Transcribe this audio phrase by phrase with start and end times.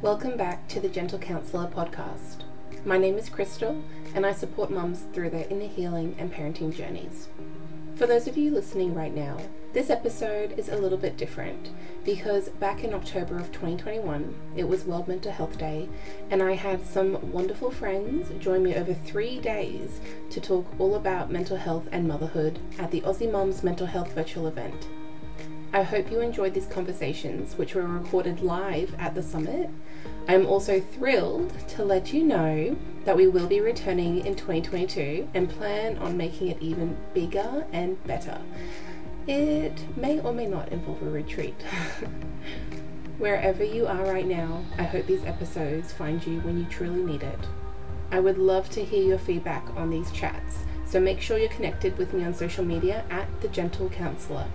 [0.00, 2.44] Welcome back to the Gentle Counsellor podcast.
[2.84, 3.82] My name is Crystal,
[4.14, 7.28] and I support mums through their inner healing and parenting journeys.
[7.96, 9.38] For those of you listening right now,
[9.72, 11.70] this episode is a little bit different
[12.04, 15.88] because back in October of 2021, it was World Mental Health Day,
[16.30, 21.32] and I had some wonderful friends join me over three days to talk all about
[21.32, 24.86] mental health and motherhood at the Aussie Mums Mental Health Virtual event.
[25.70, 29.68] I hope you enjoyed these conversations, which were recorded live at the summit.
[30.28, 35.48] I'm also thrilled to let you know that we will be returning in 2022 and
[35.48, 38.38] plan on making it even bigger and better.
[39.26, 41.54] It may or may not involve a retreat.
[43.18, 47.22] Wherever you are right now, I hope these episodes find you when you truly need
[47.22, 47.40] it.
[48.12, 51.96] I would love to hear your feedback on these chats, so make sure you're connected
[51.96, 54.46] with me on social media at The Gentle Counsellor.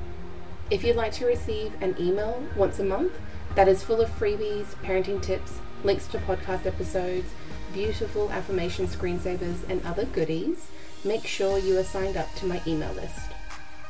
[0.70, 3.14] If you'd like to receive an email once a month
[3.55, 7.30] that is full of freebies, parenting tips, links to podcast episodes,
[7.73, 10.70] beautiful affirmation screensavers, and other goodies,
[11.03, 13.31] make sure you are signed up to my email list.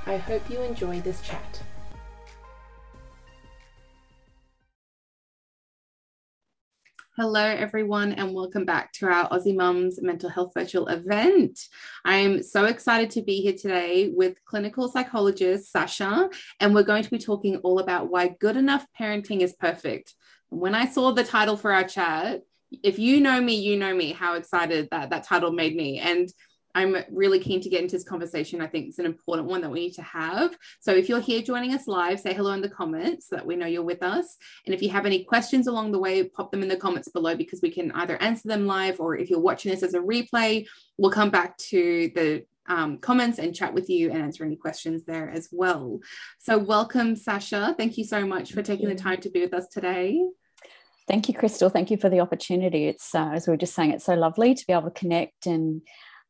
[0.08, 1.61] I hope you enjoy this chat.
[7.16, 11.59] Hello, everyone, and welcome back to our Aussie Mums Mental Health Virtual event.
[12.03, 17.11] I'm so excited to be here today with clinical psychologist Sascha, and we're going to
[17.11, 20.16] be talking all about why good enough parenting is perfect.
[20.53, 22.43] When I saw the title for our chat,
[22.83, 25.99] if you know me, you know me, how excited that that title made me.
[25.99, 26.31] And
[26.75, 28.61] I'm really keen to get into this conversation.
[28.61, 30.57] I think it's an important one that we need to have.
[30.79, 33.55] So if you're here joining us live, say hello in the comments so that we
[33.55, 34.37] know you're with us.
[34.65, 37.35] And if you have any questions along the way, pop them in the comments below
[37.35, 40.65] because we can either answer them live or if you're watching this as a replay,
[40.97, 45.03] we'll come back to the um, comments and chat with you and answer any questions
[45.03, 45.99] there as well.
[46.39, 47.77] So welcome, Sascha.
[47.77, 50.25] Thank you so much for taking the time to be with us today.
[51.08, 51.69] Thank you, Crystal.
[51.69, 52.87] Thank you for the opportunity.
[52.87, 55.45] It's, uh, as we were just saying, it's so lovely to be able to connect
[55.45, 55.81] and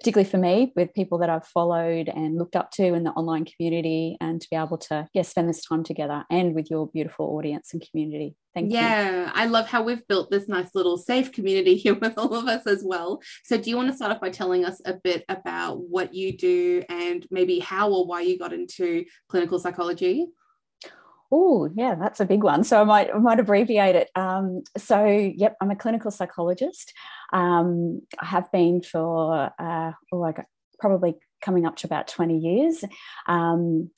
[0.04, 3.46] particularly for me, with people that I've followed and looked up to in the online
[3.46, 7.38] community, and to be able to yeah spend this time together and with your beautiful
[7.38, 8.36] audience and community.
[8.54, 9.16] Thank yeah, you.
[9.18, 12.48] Yeah, I love how we've built this nice little safe community here with all of
[12.48, 13.22] us as well.
[13.46, 16.38] So, do you want to start off by telling us a bit about what you
[16.38, 20.28] do and maybe how or why you got into clinical psychology?
[21.36, 22.64] Oh, yeah, that's a big one.
[22.64, 24.12] So I might I might abbreviate it.
[24.16, 26.94] Um, so, yep, I'm a clinical psychologist.
[27.32, 30.46] Um, I have been for uh, oh, like
[30.80, 32.84] probably coming up to about 20 years,
[33.28, 33.90] um,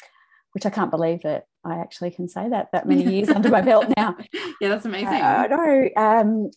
[0.54, 3.62] which I can't believe that I actually can say that that many years under my
[3.62, 4.16] belt now.
[4.62, 5.22] Yeah, that's amazing.
[5.22, 6.52] Uh, I know.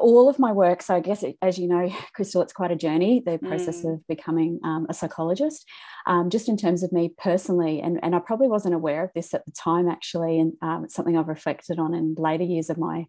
[0.00, 3.22] All of my work, so I guess, as you know, Crystal, it's quite a journey,
[3.24, 3.94] the process mm.
[3.94, 5.68] of becoming um, a psychologist,
[6.06, 7.80] um, just in terms of me personally.
[7.80, 10.38] And, and I probably wasn't aware of this at the time, actually.
[10.38, 13.06] And um, it's something I've reflected on in later years of my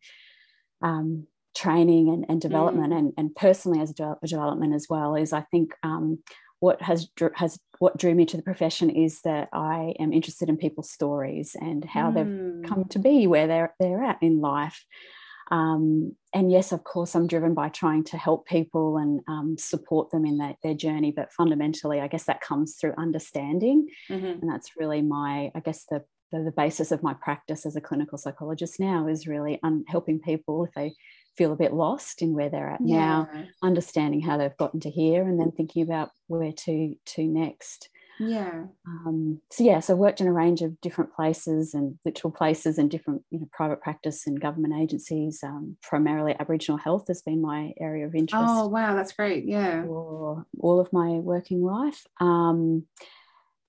[0.81, 2.97] um, training and, and development, mm.
[2.97, 6.19] and, and personally as a development as well, is I think um,
[6.59, 10.57] what has has what drew me to the profession is that I am interested in
[10.57, 12.13] people's stories and how mm.
[12.15, 14.83] they've come to be where they're they're at in life.
[15.51, 20.11] Um, and yes, of course, I'm driven by trying to help people and um, support
[20.11, 21.11] them in that, their journey.
[21.11, 23.87] But fundamentally, I guess that comes through understanding.
[24.09, 24.41] Mm-hmm.
[24.41, 27.81] And that's really my, I guess, the, the, the, basis of my practice as a
[27.81, 30.93] clinical psychologist now is really un- helping people if they
[31.37, 32.97] feel a bit lost in where they're at yeah.
[32.97, 33.29] now,
[33.61, 37.89] understanding how they've gotten to here, and then thinking about where to to next.
[38.19, 38.65] Yeah.
[38.87, 42.77] Um, so yeah, so I worked in a range of different places and literal places
[42.77, 45.41] and different, you know, private practice and government agencies.
[45.43, 48.45] Um, primarily Aboriginal health has been my area of interest.
[48.47, 49.45] Oh wow, that's great.
[49.45, 49.83] Yeah.
[49.83, 52.05] For all of my working life.
[52.19, 52.85] Um,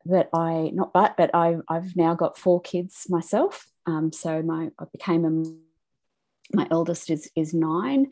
[0.07, 3.67] that I not but but I I've now got four kids myself.
[3.87, 8.11] Um, so my I became a my eldest is is nine.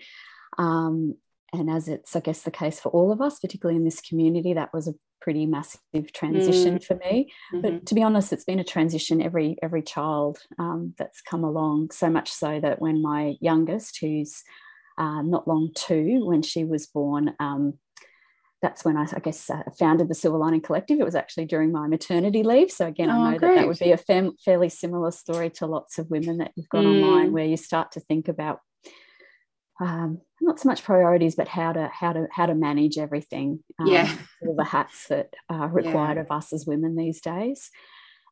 [0.59, 1.17] Um,
[1.53, 4.55] and as it's, I guess, the case for all of us, particularly in this community,
[4.55, 6.85] that was a pretty massive transition mm.
[6.85, 7.33] for me.
[7.53, 7.61] Mm-hmm.
[7.63, 11.91] But to be honest, it's been a transition every every child um, that's come along.
[11.93, 14.43] So much so that when my youngest, who's
[14.99, 17.79] uh, not long two, when she was born, um,
[18.61, 21.01] that's when I, I guess, uh, founded the Silver Lining Collective.
[21.01, 22.71] It was actually during my maternity leave.
[22.71, 23.49] So again, I oh, know great.
[23.49, 26.69] that that would be a fam- fairly similar story to lots of women that you've
[26.69, 27.03] got mm.
[27.03, 28.61] online, where you start to think about
[29.81, 33.61] um, not so much priorities, but how to how to how to manage everything.
[33.79, 36.23] Um, yeah, all the hats that are required yeah.
[36.23, 37.71] of us as women these days,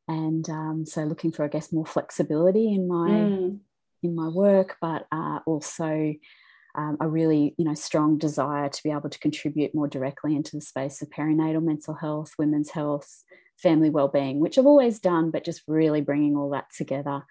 [0.07, 3.59] and um, so looking for, I guess, more flexibility in my mm.
[4.03, 6.15] in my work, but uh, also
[6.77, 10.57] um, a really you know strong desire to be able to contribute more directly into
[10.57, 13.25] the space of perinatal mental health, women's health,
[13.59, 17.25] family well-being, which I've always done, but just really bringing all that together.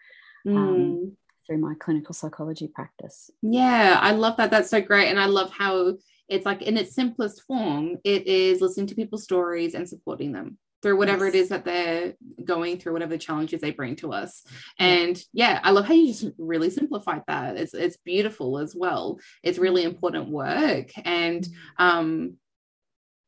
[0.45, 1.11] Um, mm
[1.51, 3.29] through my clinical psychology practice.
[3.41, 4.51] Yeah, I love that.
[4.51, 5.09] That's so great.
[5.09, 5.95] And I love how
[6.29, 10.57] it's like in its simplest form, it is listening to people's stories and supporting them
[10.81, 11.35] through whatever yes.
[11.35, 12.13] it is that they're
[12.45, 14.43] going through, whatever the challenges they bring to us.
[14.79, 17.57] And yeah, I love how you just really simplified that.
[17.57, 19.19] It's it's beautiful as well.
[19.43, 20.89] It's really important work.
[21.03, 21.85] And mm-hmm.
[21.85, 22.33] um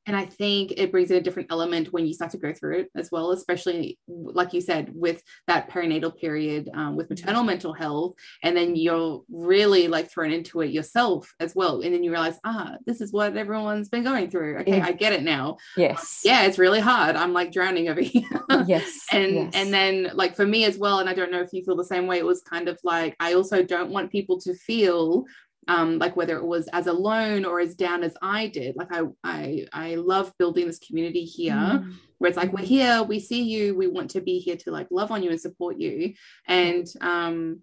[0.06, 2.80] and i think it brings in a different element when you start to go through
[2.80, 7.48] it as well especially like you said with that perinatal period um, with maternal mm-hmm.
[7.48, 8.14] mental health
[8.44, 12.40] and then you're really like thrown into it yourself as well and then you realize
[12.44, 14.86] ah this is what everyone's been going through okay yeah.
[14.86, 18.24] i get it now yes yeah it's really hard i'm like drowning over here
[18.66, 19.52] yes and yes.
[19.56, 21.84] and then like for me as well and i don't know if you feel the
[21.84, 25.26] same way it was kind of like i also don't want people to feel
[25.68, 28.76] um, like whether it was as alone or as down as I did.
[28.76, 31.94] Like I I I love building this community here mm.
[32.18, 34.88] where it's like we're here, we see you, we want to be here to like
[34.92, 36.14] love on you and support you.
[36.48, 37.62] And um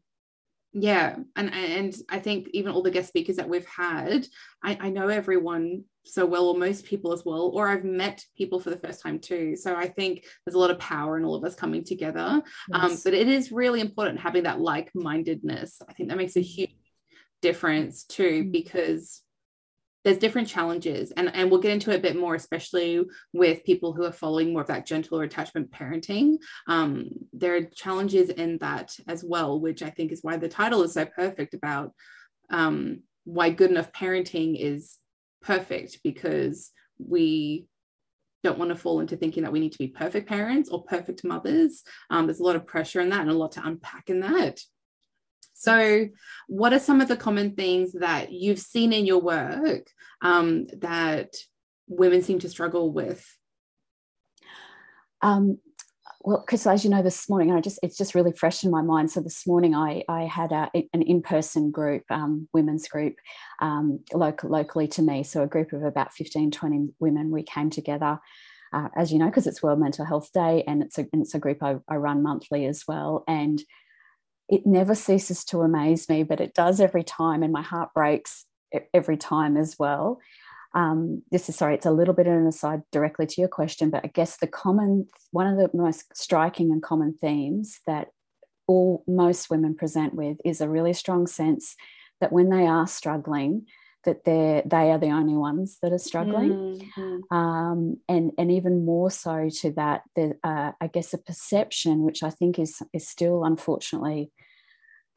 [0.72, 4.26] yeah, and and I think even all the guest speakers that we've had,
[4.62, 8.60] I, I know everyone so well, or most people as well, or I've met people
[8.60, 9.56] for the first time too.
[9.56, 12.20] So I think there's a lot of power in all of us coming together.
[12.20, 12.42] Um,
[12.72, 12.82] yes.
[12.92, 15.82] Um, but it is really important having that like-mindedness.
[15.88, 16.70] I think that makes a huge
[17.42, 18.52] difference too mm.
[18.52, 19.22] because
[20.02, 23.04] there's different challenges and, and we'll get into it a bit more especially
[23.34, 26.38] with people who are following more of that gentle or attachment parenting.
[26.66, 30.82] Um, there are challenges in that as well which i think is why the title
[30.82, 31.92] is so perfect about
[32.50, 34.96] um, why good enough parenting is
[35.42, 37.66] perfect because we
[38.42, 41.24] don't want to fall into thinking that we need to be perfect parents or perfect
[41.24, 41.82] mothers.
[42.08, 44.60] Um, there's a lot of pressure in that and a lot to unpack in that
[45.60, 46.08] so,
[46.48, 49.90] what are some of the common things that you've seen in your work
[50.22, 51.36] um, that
[51.86, 53.22] women seem to struggle with?
[55.20, 55.58] Um,
[56.22, 58.80] well, because as you know, this morning I just it's just really fresh in my
[58.80, 59.10] mind.
[59.10, 63.16] So this morning I I had a, an in person group, um, women's group,
[63.60, 65.24] um, local, locally to me.
[65.24, 67.30] So a group of about 15, 20 women.
[67.30, 68.18] We came together.
[68.72, 71.34] Uh, as you know, because it's World Mental Health Day, and it's a and it's
[71.34, 73.24] a group I, I run monthly as well.
[73.28, 73.62] And
[74.50, 78.44] it never ceases to amaze me, but it does every time, and my heart breaks
[78.92, 80.20] every time as well.
[80.74, 83.90] Um, this is sorry, it's a little bit of an aside directly to your question,
[83.90, 88.08] but I guess the common one of the most striking and common themes that
[88.66, 91.76] all most women present with is a really strong sense
[92.20, 93.66] that when they are struggling,
[94.04, 97.36] that they're they are the only ones that are struggling, mm-hmm.
[97.36, 102.22] um, and and even more so to that, the, uh, I guess a perception which
[102.22, 104.32] I think is is still unfortunately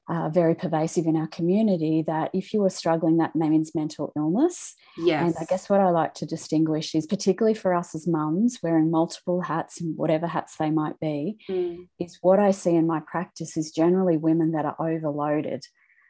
[0.09, 4.75] uh, very pervasive in our community that if you are struggling, that means mental illness.
[4.97, 5.23] Yes.
[5.23, 8.91] And I guess what I like to distinguish is, particularly for us as mums, wearing
[8.91, 11.87] multiple hats and whatever hats they might be, mm.
[11.99, 15.63] is what I see in my practice is generally women that are overloaded.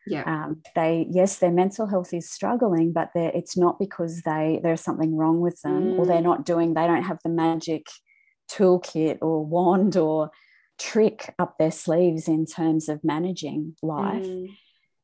[0.05, 0.23] Yeah.
[0.25, 5.15] Um, they yes, their mental health is struggling, but it's not because they there's something
[5.15, 5.99] wrong with them mm.
[5.99, 6.23] or they're mm.
[6.23, 6.73] not doing.
[6.73, 7.87] They don't have the magic
[8.51, 10.31] toolkit or wand or
[10.77, 14.25] trick up their sleeves in terms of managing life.
[14.25, 14.49] Mm.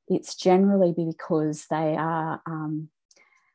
[0.08, 2.90] It's generally because they are um,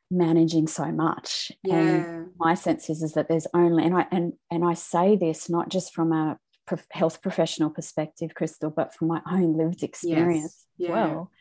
[0.09, 1.51] managing so much.
[1.63, 1.75] Yeah.
[1.75, 5.49] And my sense is, is that there's only and I and and I say this
[5.49, 6.39] not just from a
[6.91, 10.89] health professional perspective, Crystal, but from my own lived experience yes.
[10.89, 11.03] yeah.
[11.03, 11.31] as well.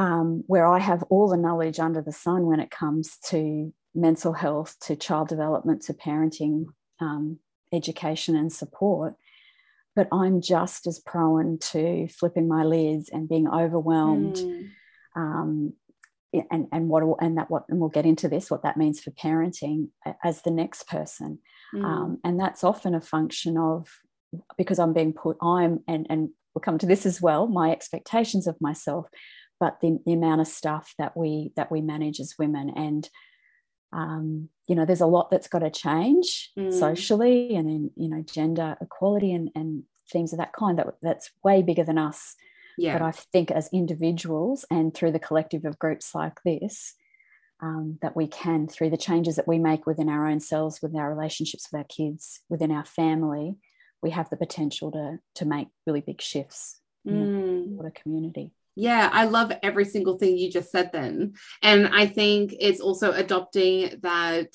[0.00, 4.32] Um, where I have all the knowledge under the sun when it comes to mental
[4.32, 6.66] health, to child development, to parenting,
[7.00, 7.38] um,
[7.72, 9.14] education, and support
[9.96, 14.36] but I'm just as prone to flipping my lids and being overwhelmed.
[14.36, 14.70] Mm.
[15.16, 15.72] Um,
[16.32, 19.10] and and what and that what and we'll get into this what that means for
[19.10, 19.88] parenting
[20.22, 21.40] as the next person
[21.74, 21.84] mm.
[21.84, 23.88] um, and that's often a function of
[24.56, 28.46] because i'm being put i'm and and we'll come to this as well my expectations
[28.46, 29.06] of myself
[29.60, 33.08] but the, the amount of stuff that we that we manage as women and
[33.92, 36.72] um, you know there's a lot that's got to change mm.
[36.72, 41.30] socially and in you know gender equality and and things of that kind that that's
[41.44, 42.34] way bigger than us
[42.78, 46.94] yeah but i think as individuals and through the collective of groups like this
[47.62, 50.98] um, that we can through the changes that we make within our own selves within
[50.98, 53.56] our relationships with our kids within our family
[54.02, 57.86] we have the potential to to make really big shifts in mm.
[57.86, 61.34] a community yeah, I love every single thing you just said then.
[61.62, 64.48] And I think it's also adopting that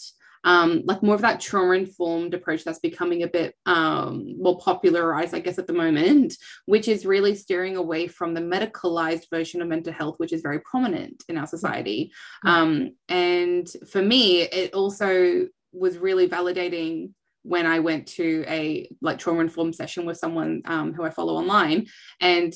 [0.44, 5.36] um, like more of that trauma informed approach that's becoming a bit um, more popularized,
[5.36, 9.68] I guess, at the moment, which is really steering away from the medicalized version of
[9.68, 12.12] mental health, which is very prominent in our society.
[12.44, 17.12] Um, and for me, it also was really validating
[17.44, 21.36] when I went to a like trauma informed session with someone um, who I follow
[21.36, 21.86] online,
[22.20, 22.52] and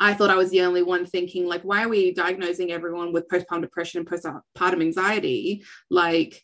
[0.00, 3.28] I thought I was the only one thinking, like, why are we diagnosing everyone with
[3.28, 5.62] postpartum depression and postpartum anxiety?
[5.90, 6.42] Like,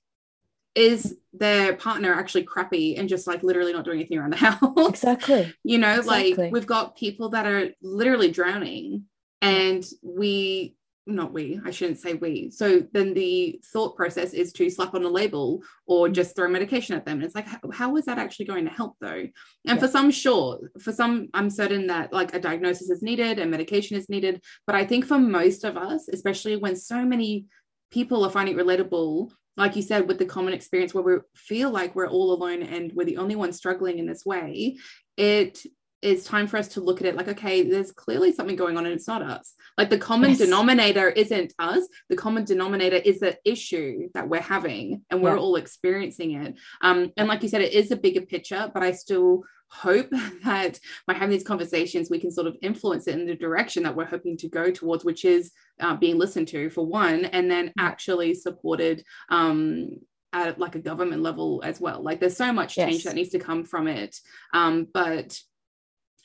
[0.75, 4.89] is their partner actually crappy and just like literally not doing anything around the house?
[4.89, 5.53] Exactly.
[5.65, 6.35] you know, exactly.
[6.35, 9.05] like we've got people that are literally drowning
[9.41, 10.76] and we
[11.07, 12.51] not we, I shouldn't say we.
[12.51, 16.15] So then the thought process is to slap on a label or mm-hmm.
[16.15, 17.19] just throw medication at them.
[17.19, 19.09] And it's like, how, how is that actually going to help though?
[19.09, 19.33] And
[19.65, 19.77] yeah.
[19.77, 20.71] for some, sure.
[20.81, 24.43] For some, I'm certain that like a diagnosis is needed and medication is needed.
[24.67, 27.47] But I think for most of us, especially when so many
[27.91, 31.71] people are finding it relatable, like you said, with the common experience where we feel
[31.71, 34.77] like we're all alone and we're the only ones struggling in this way,
[35.17, 35.63] it
[36.03, 38.87] it's time for us to look at it like, okay, there's clearly something going on
[38.87, 39.55] and it's not us.
[39.79, 40.39] Like the common yes.
[40.39, 41.87] denominator isn't us.
[42.09, 45.41] The common denominator is the issue that we're having and we're yeah.
[45.41, 46.55] all experiencing it.
[46.83, 50.11] Um, and like you said, it is a bigger picture, but I still hope
[50.45, 53.97] that by having these conversations, we can sort of influence it in the direction that
[53.97, 57.73] we're hoping to go towards, which is uh, being listened to for one, and then
[57.79, 59.89] actually supported um,
[60.33, 62.03] at like a government level as well.
[62.03, 63.05] Like there's so much change yes.
[63.05, 64.17] that needs to come from it.
[64.53, 65.39] Um, but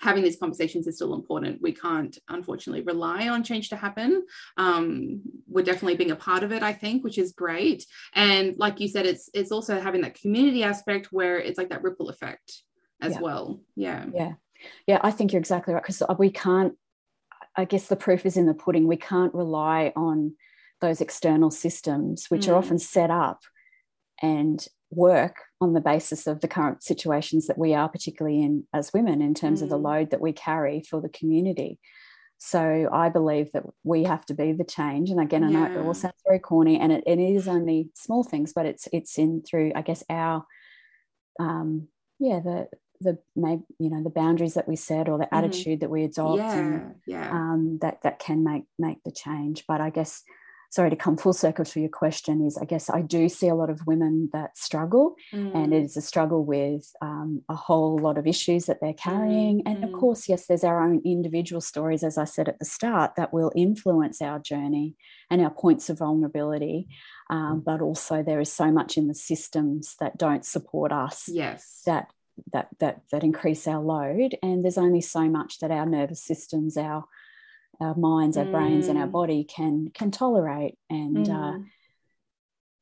[0.01, 1.62] having these conversations is still important.
[1.62, 4.25] We can't, unfortunately, rely on change to happen.
[4.58, 7.86] Um, we're definitely being a part of it, I think, which is great.
[8.13, 11.84] And like you said, it's it's also having that community aspect where it's like that
[11.84, 12.63] ripple effect
[13.01, 13.22] as yeah.
[13.22, 13.62] well.
[13.75, 14.05] Yeah.
[14.13, 14.34] Yeah.
[14.88, 15.00] Yeah.
[15.01, 16.74] I think you're exactly right because we can't.
[17.55, 18.88] I guess the proof is in the pudding.
[18.88, 20.36] We can't rely on
[20.79, 22.50] those external systems, which mm.
[22.50, 23.41] are often set up
[24.22, 28.93] and work on the basis of the current situations that we are particularly in as
[28.93, 29.63] women in terms mm.
[29.63, 29.83] of the mm.
[29.83, 31.79] load that we carry for the community
[32.38, 35.86] so i believe that we have to be the change and again i know it
[35.86, 39.41] all sounds very corny and it, it is only small things but it's it's in
[39.41, 40.45] through i guess our
[41.39, 41.88] um
[42.19, 42.67] yeah the
[43.00, 45.36] the maybe you know the boundaries that we set or the mm-hmm.
[45.36, 47.31] attitude that we adopt yeah, and, yeah.
[47.31, 50.24] Um, that that can make make the change but i guess
[50.72, 53.56] sorry to come full circle to your question is i guess i do see a
[53.56, 55.54] lot of women that struggle mm.
[55.54, 59.60] and it is a struggle with um, a whole lot of issues that they're carrying
[59.60, 59.63] mm.
[59.66, 60.00] and of mm.
[60.00, 63.51] course yes there's our own individual stories as i said at the start that will
[63.56, 64.96] influence our journey
[65.30, 66.88] and our points of vulnerability
[67.30, 67.63] um, mm.
[67.63, 72.08] but also there is so much in the systems that don't support us yes that
[72.54, 76.78] that that that increase our load and there's only so much that our nervous systems
[76.78, 77.04] our
[77.80, 78.51] our minds, our mm.
[78.51, 79.12] brains, and our mm.
[79.12, 80.78] body can can tolerate.
[80.90, 81.62] And uh, mm.
[81.62, 81.63] uh,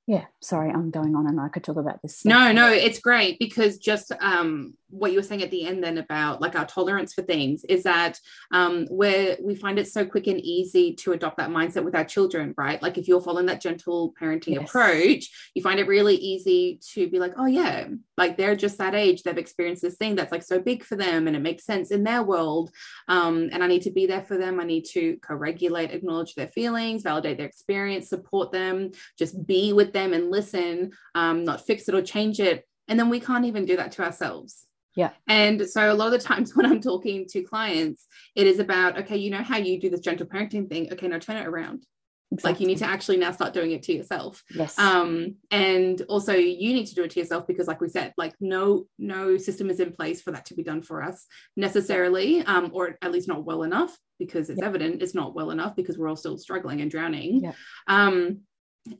[0.08, 2.26] yeah, sorry, I'm going on, and I could talk about this.
[2.26, 5.98] No, no, it's great because just um, what you were saying at the end then
[5.98, 8.20] about like our tolerance for things is that
[8.52, 12.04] um, where we find it so quick and easy to adopt that mindset with our
[12.04, 12.82] children, right?
[12.82, 14.68] Like if you're following that gentle parenting yes.
[14.68, 18.96] approach, you find it really easy to be like, oh yeah, like they're just that
[18.96, 21.92] age, they've experienced this thing that's like so big for them, and it makes sense
[21.92, 22.72] in their world.
[23.08, 24.60] Um, and I need to be there for them.
[24.60, 29.94] I need to co-regulate, acknowledge their feelings, validate their experience, support them, just be with
[29.94, 32.66] them and listen, um, not fix it or change it.
[32.88, 34.66] And then we can't even do that to ourselves
[34.96, 35.12] yeah.
[35.28, 38.98] And so a lot of the times when I'm talking to clients, it is about,
[39.00, 40.92] okay, you know how you do this gentle parenting thing.
[40.92, 41.86] Okay, now turn it around.
[42.32, 42.52] Exactly.
[42.52, 44.44] Like you need to actually now start doing it to yourself.
[44.52, 44.78] Yes.
[44.78, 48.36] Um, and also you need to do it to yourself because, like we said, like
[48.40, 51.26] no no system is in place for that to be done for us
[51.58, 55.76] necessarily, um, or at least not well enough because it's evident it's not well enough
[55.76, 57.52] because we're all still struggling and drowning.
[57.88, 58.42] Um,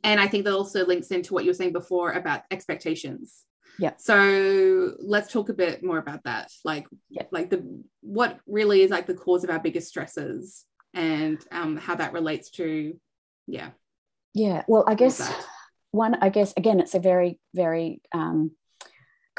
[0.02, 3.44] and I think that also links into what you were saying before about expectations
[3.78, 3.92] yeah.
[3.98, 6.50] So let's talk a bit more about that.
[6.64, 7.24] Like yeah.
[7.30, 11.94] like the what really is like the cause of our biggest stresses and um how
[11.94, 12.98] that relates to
[13.46, 13.70] yeah.
[14.34, 14.64] Yeah.
[14.68, 15.32] Well i guess
[15.90, 18.52] one i guess again it's a very very um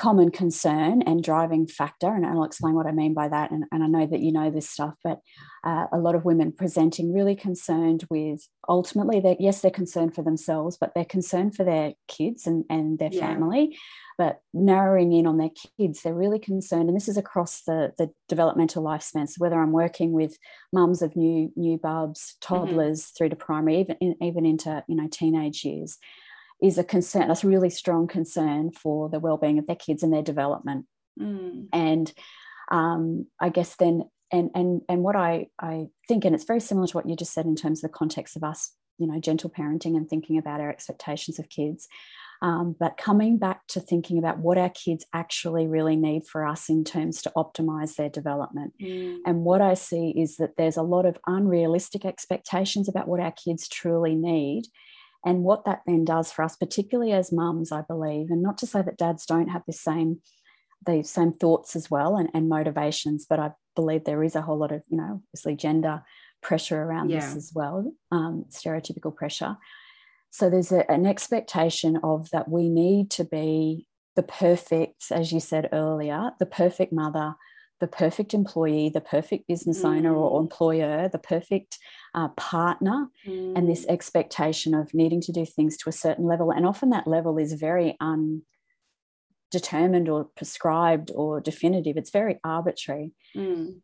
[0.02, 3.84] common concern and driving factor and i'll explain what i mean by that and, and
[3.84, 5.20] i know that you know this stuff but
[5.64, 10.24] uh, a lot of women presenting really concerned with ultimately that yes they're concerned for
[10.24, 13.28] themselves but they're concerned for their kids and, and their yeah.
[13.28, 13.78] family
[14.18, 18.12] but narrowing in on their kids, they're really concerned, and this is across the, the
[18.30, 19.28] developmental lifespan.
[19.28, 20.38] So whether I'm working with
[20.72, 22.54] mums of new new bubs, mm-hmm.
[22.54, 23.14] toddlers mm-hmm.
[23.18, 25.98] through to primary, even even into you know teenage years,
[26.62, 27.28] is a concern.
[27.28, 30.86] That's a really strong concern for the well-being of their kids and their development.
[31.20, 31.68] Mm.
[31.74, 32.14] And
[32.72, 36.88] um, I guess then, and and and what I I think, and it's very similar
[36.88, 39.50] to what you just said in terms of the context of us, you know, gentle
[39.50, 41.88] parenting and thinking about our expectations of kids.
[42.44, 46.70] Um, but coming back to thinking about what our kids actually really need for us
[46.70, 48.74] in terms to optimize their development.
[48.82, 49.18] Mm.
[49.28, 53.32] And what I see is that there's a lot of unrealistic expectations about what our
[53.32, 54.64] kids truly need.
[55.24, 58.68] And what that then does for us, particularly as mums, I believe, and not to
[58.68, 60.22] say that dads don't have the same
[60.84, 64.58] the same thoughts as well and, and motivations, but I believe there is a whole
[64.58, 66.04] lot of you know obviously gender
[66.42, 67.20] pressure around yeah.
[67.20, 69.58] this as well um, stereotypical pressure
[70.32, 75.40] so there's a, an expectation of that we need to be the perfect as you
[75.40, 77.36] said earlier the perfect mother
[77.82, 79.86] the perfect employee, the perfect business mm.
[79.86, 80.44] owner or mm.
[80.44, 81.78] employer, the perfect
[82.14, 83.58] uh, partner, mm.
[83.58, 83.90] and this mm.
[83.90, 86.52] expectation of needing to do things to a certain level.
[86.52, 93.12] And often that level is very undetermined or prescribed or definitive, it's very arbitrary.
[93.36, 93.82] Mm.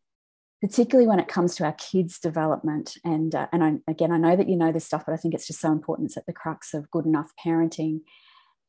[0.61, 4.35] Particularly when it comes to our kids' development, and uh, and I, again, I know
[4.35, 6.07] that you know this stuff, but I think it's just so important.
[6.07, 7.99] It's at the crux of good enough parenting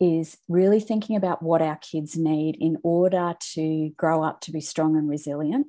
[0.01, 4.61] is really thinking about what our kids need in order to grow up to be
[4.61, 5.67] strong and resilient.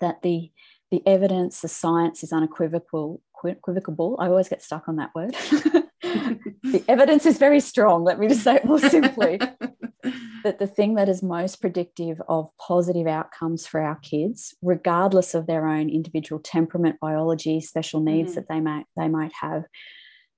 [0.00, 0.50] That the
[0.90, 3.20] the evidence, the science is unequivocal.
[3.44, 4.16] Equivocal.
[4.18, 5.32] I always get stuck on that word.
[6.62, 8.02] the evidence is very strong.
[8.02, 9.38] Let me just say it more simply.
[10.42, 15.46] that the thing that is most predictive of positive outcomes for our kids, regardless of
[15.46, 18.34] their own individual temperament, biology, special needs mm.
[18.36, 19.64] that they might they might have,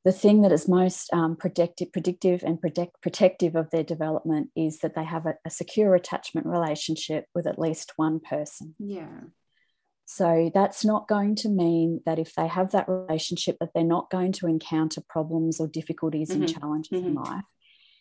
[0.09, 4.79] the thing that is most um, predictive, predictive and protect, protective of their development is
[4.79, 8.75] that they have a, a, secure attachment relationship with at least one person.
[8.79, 9.21] Yeah.
[10.07, 14.09] So that's not going to mean that if they have that relationship, that they're not
[14.09, 16.45] going to encounter problems or difficulties mm-hmm.
[16.45, 17.09] and challenges mm-hmm.
[17.09, 17.45] in life.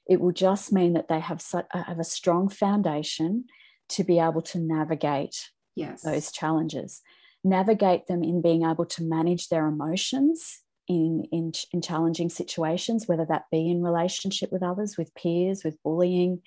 [0.09, 3.47] It will just mean that they have such, uh, have a strong foundation
[3.89, 5.35] to be able to navigate
[5.75, 6.03] yes.
[6.03, 7.01] those challenges,
[7.43, 13.25] navigate them in being able to manage their emotions in, in, in challenging situations, whether
[13.25, 16.41] that be in relationship with others, with peers, with bullying,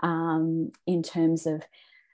[0.00, 1.62] um, in terms of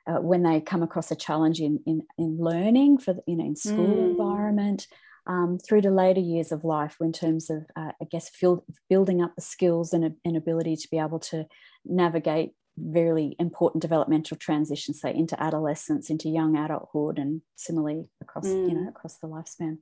[0.07, 3.57] uh, when they come across a challenge in, in, in learning for you know in
[3.57, 4.11] school mm.
[4.11, 4.87] environment
[5.27, 9.23] um, through to later years of life in terms of uh, i guess field, building
[9.23, 11.47] up the skills and, and ability to be able to
[11.85, 18.69] navigate very important developmental transitions say into adolescence into young adulthood and similarly across mm.
[18.69, 19.77] you know across the lifespan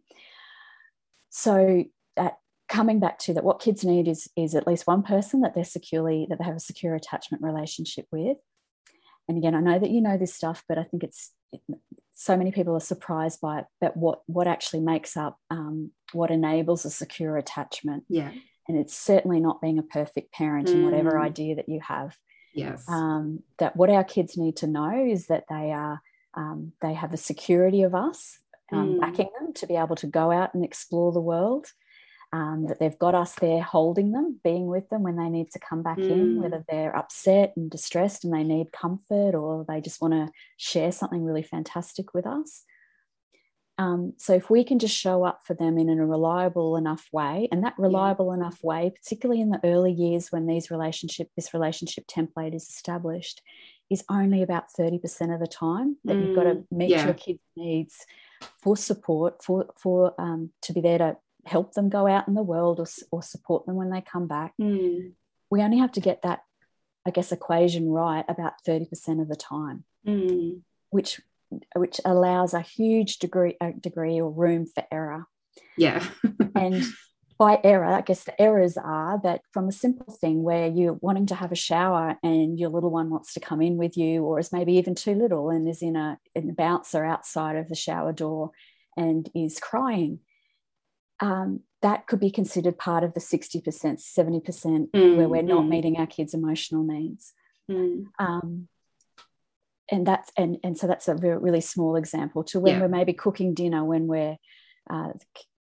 [1.31, 1.85] so
[2.17, 2.39] that
[2.69, 5.65] coming back to that what kids need is is at least one person that they're
[5.65, 8.37] securely that they have a secure attachment relationship with
[9.29, 11.61] and again i know that you know this stuff but i think it's it,
[12.15, 16.31] so many people are surprised by it but what what actually makes up um, what
[16.31, 18.31] enables a secure attachment yeah
[18.69, 20.75] and it's certainly not being a perfect parent mm.
[20.75, 21.23] in whatever mm.
[21.23, 22.17] idea that you have
[22.55, 26.01] yes um, that what our kids need to know is that they are
[26.35, 28.39] um, they have the security of us
[28.73, 29.01] um, mm.
[29.01, 31.67] backing them to be able to go out and explore the world.
[32.31, 35.59] Um, that they've got us there holding them, being with them when they need to
[35.59, 36.11] come back mm.
[36.11, 40.29] in, whether they're upset and distressed and they need comfort or they just want to
[40.59, 42.65] share something really fantastic with us.
[43.79, 47.49] Um, so if we can just show up for them in a reliable enough way,
[47.53, 48.43] and that reliable yeah.
[48.43, 53.41] enough way, particularly in the early years when these relationship, this relationship template is established,
[53.89, 56.27] is only about 30% of the time that mm.
[56.27, 57.05] you've got to meet yeah.
[57.05, 58.05] your kids' needs
[58.63, 62.43] for support, for, for um, to be there to help them go out in the
[62.43, 64.53] world or, or support them when they come back.
[64.61, 65.13] Mm.
[65.51, 66.41] We only have to get that,
[67.07, 70.61] I guess, equation right about 30% of the time, mm.
[70.91, 71.21] which
[71.75, 75.25] which allows a huge degree a degree or room for error.
[75.79, 76.07] Yeah.
[76.55, 76.85] and
[77.39, 81.27] by error, I guess the errors are that from a simple thing where you're wanting
[81.27, 84.41] to have a shower and your little one wants to come in with you, or
[84.41, 87.77] is maybe even too little and is in a, in a bouncer outside of the
[87.77, 88.51] shower door
[88.97, 90.19] and is crying,
[91.21, 95.69] um, that could be considered part of the 60%, 70% mm, where we're not mm.
[95.69, 97.35] meeting our kids' emotional needs.
[97.71, 98.07] Mm.
[98.19, 98.69] Um,
[99.91, 102.81] and that's and and so that's a really small example to when yeah.
[102.83, 104.37] we're maybe cooking dinner when we're
[104.91, 105.13] uh,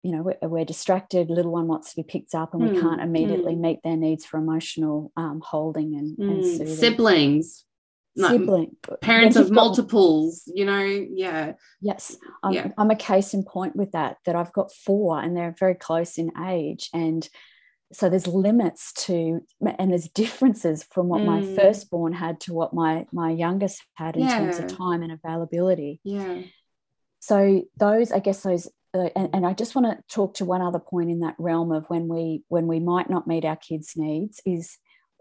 [0.02, 2.80] you know we're, we're, distracted little one wants to be picked up and mm, we
[2.80, 3.60] can't immediately mm.
[3.60, 6.60] meet their needs for emotional um, holding and, mm.
[6.60, 7.64] and siblings.
[8.16, 8.76] Sibling.
[9.00, 11.06] parents of multiples got, you know?
[11.10, 11.52] Yeah.
[11.80, 12.16] Yes.
[12.42, 12.68] I'm, yeah.
[12.76, 16.18] I'm a case in point with that that i've got four and they're very close
[16.18, 16.90] in age.
[16.92, 17.28] And
[17.92, 19.40] so there's limits to
[19.78, 21.26] and there's differences from what mm.
[21.26, 24.38] my firstborn had to what my my youngest had in yeah.
[24.38, 26.00] terms of time and availability.
[26.04, 26.42] Yeah.
[27.20, 30.62] So those i guess those uh, and, and, I just want to talk to one
[30.62, 33.92] other point in that realm of when we when we might not meet our kids'
[33.96, 34.78] needs is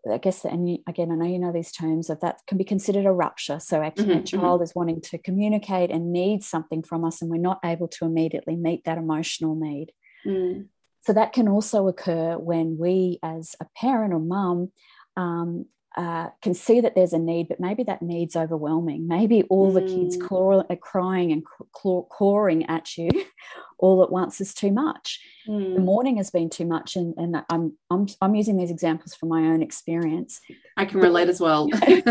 [0.10, 2.64] I guess and you, again I know you know these terms of that can be
[2.64, 3.60] considered a rupture.
[3.60, 4.64] So our mm-hmm, child mm-hmm.
[4.64, 8.56] is wanting to communicate and needs something from us, and we're not able to immediately
[8.56, 9.92] meet that emotional need.
[10.26, 10.68] Mm.
[11.02, 14.72] So that can also occur when we, as a parent or mum,
[15.16, 15.66] um,
[15.98, 19.08] uh, can see that there's a need, but maybe that need's overwhelming.
[19.08, 19.74] Maybe all mm.
[19.74, 20.28] the kids mm.
[20.28, 23.10] claw, are crying and claw, clawing at you,
[23.80, 25.20] all at once is too much.
[25.48, 25.74] Mm.
[25.74, 29.30] The morning has been too much, and, and I'm, I'm I'm using these examples from
[29.30, 30.40] my own experience.
[30.78, 31.68] I can relate as well.
[31.88, 32.04] in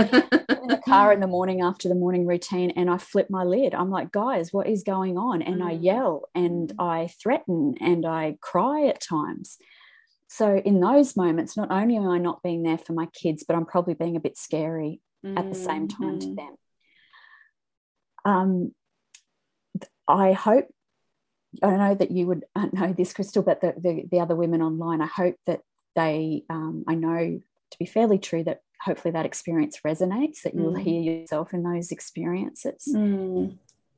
[0.68, 3.72] the car in the morning after the morning routine, and I flip my lid.
[3.72, 5.42] I'm like, guys, what is going on?
[5.42, 5.66] And mm.
[5.66, 9.58] I yell and I threaten and I cry at times.
[10.36, 13.56] So in those moments, not only am I not being there for my kids, but
[13.56, 15.38] I'm probably being a bit scary mm.
[15.38, 16.36] at the same time to mm.
[16.36, 16.56] them.
[18.26, 18.74] Um,
[20.06, 20.66] I hope
[21.62, 22.44] I know that you would
[22.74, 25.62] know this, Crystal, but the, the, the other women online, I hope that
[25.94, 30.74] they, um, I know to be fairly true that hopefully that experience resonates, that you'll
[30.74, 30.82] mm.
[30.82, 32.86] hear yourself in those experiences.
[32.94, 33.56] Mm.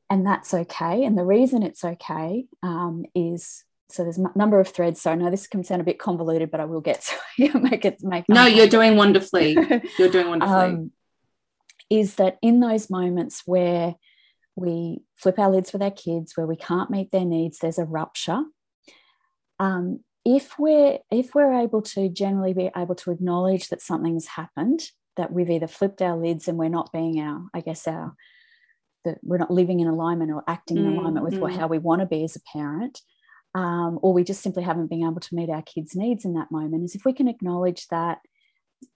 [0.09, 1.03] And that's okay.
[1.03, 5.01] And the reason it's okay um, is so there's a number of threads.
[5.01, 7.85] So I know this can sound a bit convoluted, but I will get to make
[7.85, 8.25] it make.
[8.29, 9.53] No, you're doing wonderfully.
[9.97, 10.55] You're doing wonderfully.
[10.55, 10.91] Um,
[11.89, 13.95] is that in those moments where
[14.55, 17.85] we flip our lids with our kids where we can't meet their needs there's a
[17.85, 18.43] rupture
[19.59, 24.81] um, if we're if we're able to generally be able to acknowledge that something's happened
[25.17, 28.15] that we've either flipped our lids and we're not being our i guess our
[29.05, 31.57] that we're not living in alignment or acting in mm, alignment with what, mm.
[31.57, 32.99] how we want to be as a parent
[33.55, 36.51] um, or we just simply haven't been able to meet our kids needs in that
[36.51, 38.19] moment is if we can acknowledge that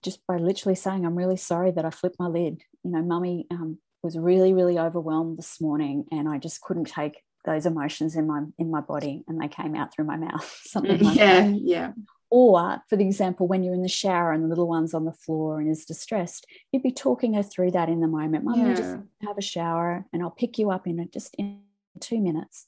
[0.02, 3.46] just by literally saying i'm really sorry that i flipped my lid you know mummy
[3.50, 8.26] um, was really really overwhelmed this morning and i just couldn't take those emotions in
[8.26, 11.60] my in my body and they came out through my mouth something like yeah that.
[11.60, 11.92] yeah
[12.30, 15.12] or for the example when you're in the shower and the little one's on the
[15.12, 18.74] floor and is distressed you'd be talking her through that in the moment mum yeah.
[18.74, 21.60] just have a shower and i'll pick you up in just in
[22.00, 22.66] two minutes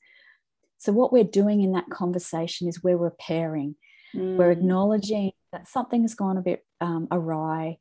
[0.79, 3.75] so what we're doing in that conversation is we're repairing
[4.15, 4.37] mm.
[4.37, 7.79] we're acknowledging that something's gone a bit um, awry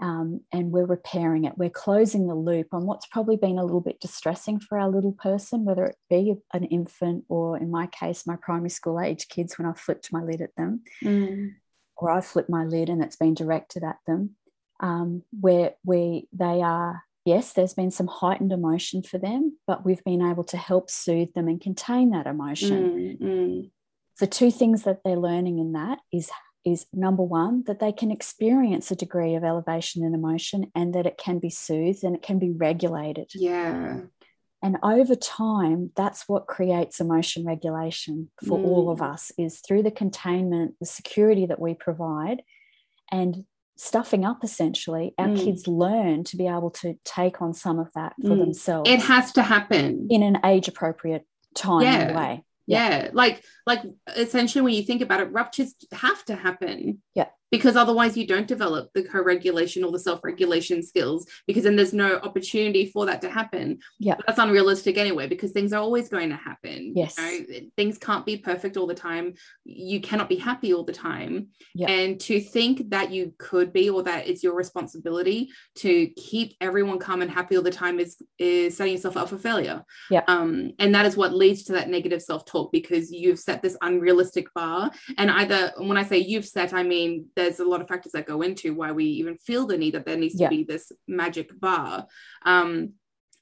[0.00, 1.56] um, and we're repairing it.
[1.56, 5.12] We're closing the loop on what's probably been a little bit distressing for our little
[5.12, 9.58] person, whether it be an infant or, in my case, my primary school age kids
[9.58, 11.54] when I flipped my lid at them, mm.
[11.96, 14.36] or I flipped my lid and it's been directed at them,
[14.80, 17.02] um, where we they are.
[17.26, 21.34] Yes, there's been some heightened emotion for them, but we've been able to help soothe
[21.34, 23.18] them and contain that emotion.
[23.20, 23.70] Mm, mm.
[24.14, 26.30] So, two things that they're learning in that is
[26.64, 31.06] is number one, that they can experience a degree of elevation and emotion and that
[31.06, 33.30] it can be soothed and it can be regulated.
[33.34, 34.00] Yeah.
[34.62, 38.64] And over time, that's what creates emotion regulation for mm.
[38.64, 42.42] all of us is through the containment, the security that we provide,
[43.12, 43.44] and
[43.76, 45.42] stuffing up essentially, our mm.
[45.42, 48.38] kids learn to be able to take on some of that for mm.
[48.38, 48.90] themselves.
[48.90, 52.16] It has to happen in an age appropriate time yeah.
[52.16, 52.88] way yeah.
[52.88, 53.10] yeah.
[53.12, 53.82] like like
[54.16, 58.48] essentially when you think about it ruptures have to happen yeah because otherwise you don't
[58.48, 63.30] develop the co-regulation or the self-regulation skills because then there's no opportunity for that to
[63.30, 63.78] happen.
[63.98, 64.16] Yeah.
[64.26, 67.16] That's unrealistic anyway because things are always going to happen yes.
[67.18, 67.68] you know?
[67.76, 69.34] things can't be perfect all the time.
[69.64, 71.48] You cannot be happy all the time.
[71.74, 71.90] Yeah.
[71.90, 76.98] and to think that you could be or that it's your responsibility to keep everyone
[76.98, 79.84] calm and happy all the time is is setting yourself up for failure.
[80.10, 80.22] Yeah.
[80.26, 84.52] Um and that is what leads to that negative self-talk because you've set this unrealistic
[84.54, 84.90] bar.
[85.18, 88.26] And either when i say you've set i mean there's a lot of factors that
[88.26, 91.58] go into why we even feel the need that there needs to be this magic
[91.60, 92.06] bar.
[92.44, 92.94] Um,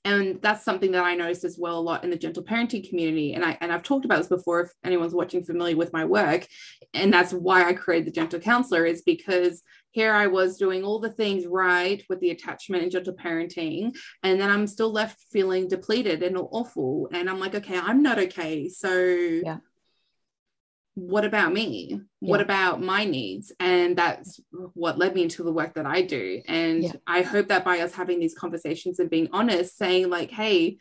[0.07, 3.33] and that's something that I noticed as well a lot in the gentle parenting community.
[3.33, 6.47] And I and I've talked about this before if anyone's watching familiar with my work.
[6.93, 10.99] And that's why I created the gentle counselor, is because here I was doing all
[10.99, 13.97] the things right with the attachment and gentle parenting.
[14.23, 17.09] And then I'm still left feeling depleted and awful.
[17.11, 18.69] And I'm like, okay, I'm not okay.
[18.69, 19.59] So yeah
[20.95, 22.31] what about me yeah.
[22.31, 24.41] what about my needs and that's
[24.75, 26.93] what led me into the work that i do and yeah.
[27.07, 30.79] i hope that by us having these conversations and being honest saying like hey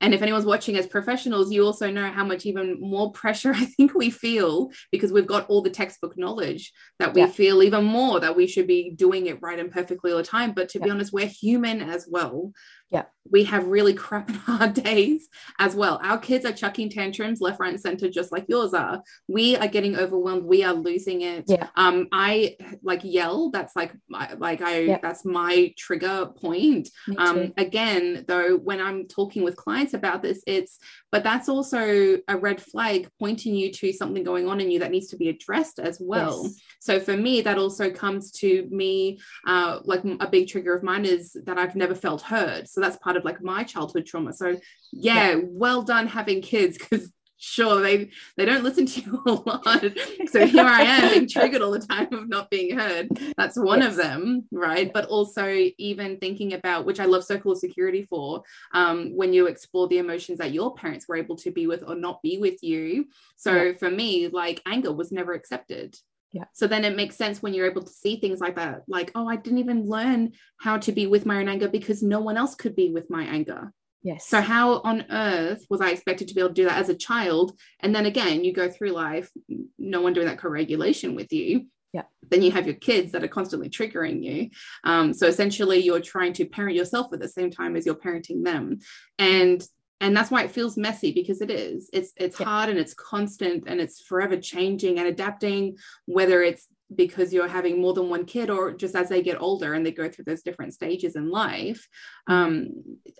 [0.00, 3.64] and if anyone's watching as professionals, you also know how much even more pressure I
[3.64, 7.28] think we feel because we've got all the textbook knowledge that we yeah.
[7.28, 10.52] feel even more that we should be doing it right and perfectly all the time.
[10.52, 12.52] But to be honest, we're human as well
[12.90, 13.04] yeah.
[13.30, 16.00] We have really crap hard days as well.
[16.02, 19.02] Our kids are chucking tantrums left right and center just like yours are.
[19.26, 20.44] We are getting overwhelmed.
[20.44, 21.44] We are losing it.
[21.46, 21.68] Yeah.
[21.76, 23.50] Um i like yell.
[23.50, 24.98] That's like my, like i yeah.
[25.02, 26.88] that's my trigger point.
[27.18, 30.78] Um again though when i'm talking with clients about this it's
[31.12, 34.90] but that's also a red flag pointing you to something going on in you that
[34.90, 36.44] needs to be addressed as well.
[36.44, 36.60] Yes.
[36.78, 41.04] So for me that also comes to me uh, like a big trigger of mine
[41.04, 44.32] is that i've never felt heard so that's part of like my childhood trauma.
[44.32, 44.56] So
[44.92, 45.40] yeah, yeah.
[45.44, 49.84] well done having kids because sure they they don't listen to you a lot.
[50.28, 53.08] So here i am being triggered all the time of not being heard.
[53.36, 53.90] That's one yes.
[53.90, 54.92] of them right?
[54.92, 55.46] But also
[55.78, 59.98] even thinking about which i love circle of security for um, when you explore the
[59.98, 63.06] emotions that your parents were able to be with or not be with you.
[63.36, 63.72] So yeah.
[63.74, 65.96] for me like anger was never accepted
[66.32, 66.44] yeah.
[66.52, 69.28] So then it makes sense when you're able to see things like that, like, oh,
[69.28, 72.54] I didn't even learn how to be with my own anger because no one else
[72.54, 73.72] could be with my anger.
[74.02, 74.28] Yes.
[74.28, 76.94] So how on earth was I expected to be able to do that as a
[76.94, 77.58] child?
[77.80, 79.30] And then again, you go through life,
[79.78, 81.66] no one doing that co-regulation with you.
[81.92, 82.02] Yeah.
[82.28, 84.50] Then you have your kids that are constantly triggering you.
[84.84, 88.44] Um, so essentially, you're trying to parent yourself at the same time as you're parenting
[88.44, 88.80] them,
[89.18, 89.66] and
[90.00, 91.90] and that's why it feels messy because it is.
[91.92, 92.46] It's it's yeah.
[92.46, 95.76] hard and it's constant and it's forever changing and adapting.
[96.06, 99.74] Whether it's because you're having more than one kid or just as they get older
[99.74, 101.86] and they go through those different stages in life
[102.28, 102.70] um,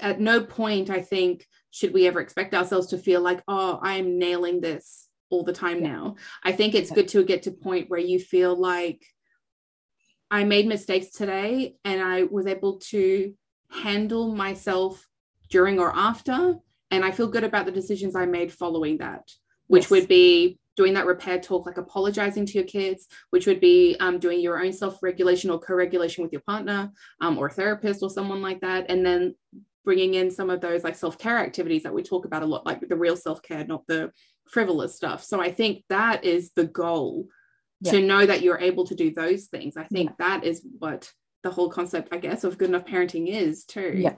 [0.01, 4.19] at no point i think should we ever expect ourselves to feel like oh i'm
[4.19, 5.93] nailing this all the time yeah.
[5.93, 6.95] now i think it's yeah.
[6.95, 9.05] good to get to a point where you feel like
[10.31, 13.35] i made mistakes today and i was able to
[13.71, 15.07] handle myself
[15.51, 16.57] during or after
[16.91, 19.31] and i feel good about the decisions i made following that
[19.69, 19.91] which yes.
[19.91, 24.21] would be doing that repair talk, like apologizing to your kids, which would be um,
[24.21, 28.01] doing your own self regulation or co regulation with your partner um, or a therapist
[28.01, 28.87] or someone like that.
[28.89, 29.35] And then
[29.85, 32.65] bringing in some of those like self care activities that we talk about a lot,
[32.65, 34.13] like the real self care, not the
[34.49, 35.25] frivolous stuff.
[35.25, 37.27] So I think that is the goal
[37.81, 37.93] yeah.
[37.93, 39.77] to know that you're able to do those things.
[39.77, 40.27] I think yeah.
[40.29, 41.11] that is what
[41.43, 43.95] the whole concept, I guess, of good enough parenting is too.
[43.97, 44.15] Yeah.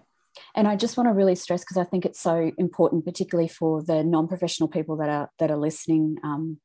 [0.55, 3.83] And I just want to really stress because I think it's so important, particularly for
[3.83, 6.17] the non-professional people that are that are listening.
[6.23, 6.59] Um,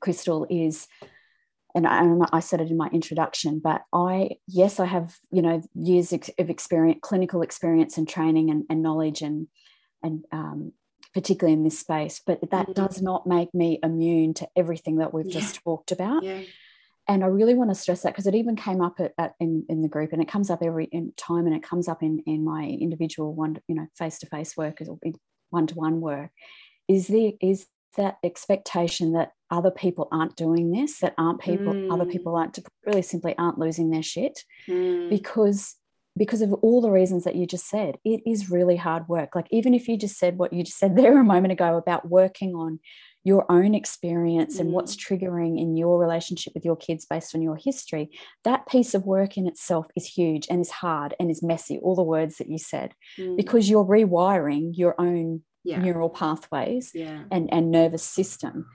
[0.00, 0.86] Crystal is,
[1.74, 5.42] and I, and I, said it in my introduction, but I yes, I have you
[5.42, 9.48] know years of experience, clinical experience and training and, and knowledge and
[10.02, 10.72] and um,
[11.14, 12.72] particularly in this space, but that mm-hmm.
[12.72, 15.40] does not make me immune to everything that we've yeah.
[15.40, 16.22] just talked about.
[16.22, 16.42] Yeah
[17.08, 19.64] and I really want to stress that because it even came up at, at, in,
[19.68, 22.44] in the group and it comes up every time and it comes up in, in
[22.44, 24.98] my individual one, you know, face-to-face work or
[25.50, 26.30] one-to-one work
[26.88, 27.66] is the is
[27.96, 31.92] that expectation that other people aren't doing this, that aren't people, mm.
[31.92, 34.38] other people aren't really simply aren't losing their shit
[34.68, 35.08] mm.
[35.08, 35.76] because
[36.18, 39.34] because of all the reasons that you just said, it is really hard work.
[39.34, 42.08] Like even if you just said what you just said there a moment ago about
[42.08, 42.80] working on
[43.26, 45.00] your own experience and what's mm.
[45.00, 48.08] triggering in your relationship with your kids based on your history,
[48.44, 51.96] that piece of work in itself is huge and is hard and is messy, all
[51.96, 53.36] the words that you said, mm.
[53.36, 55.78] because you're rewiring your own yeah.
[55.78, 57.24] neural pathways yeah.
[57.32, 58.66] and, and nervous system.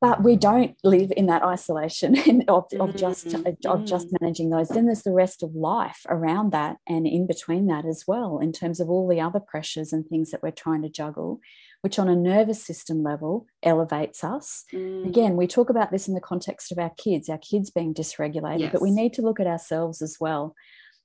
[0.00, 3.70] But we don't live in that isolation of, of just mm-hmm.
[3.70, 4.16] of just mm.
[4.22, 4.68] managing those.
[4.68, 8.52] Then there's the rest of life around that and in between that as well, in
[8.52, 11.40] terms of all the other pressures and things that we're trying to juggle
[11.84, 14.64] which on a nervous system level elevates us.
[14.72, 15.06] Mm.
[15.06, 18.60] Again, we talk about this in the context of our kids, our kids being dysregulated,
[18.60, 18.72] yes.
[18.72, 20.54] but we need to look at ourselves as well.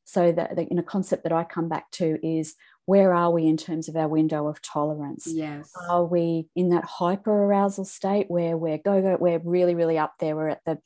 [0.05, 3.45] So that the, in a concept that I come back to is where are we
[3.45, 5.27] in terms of our window of tolerance?
[5.27, 5.69] Yes.
[5.89, 10.13] Are we in that hyper arousal state where we're go go, we're really, really up
[10.21, 10.77] there, we're at the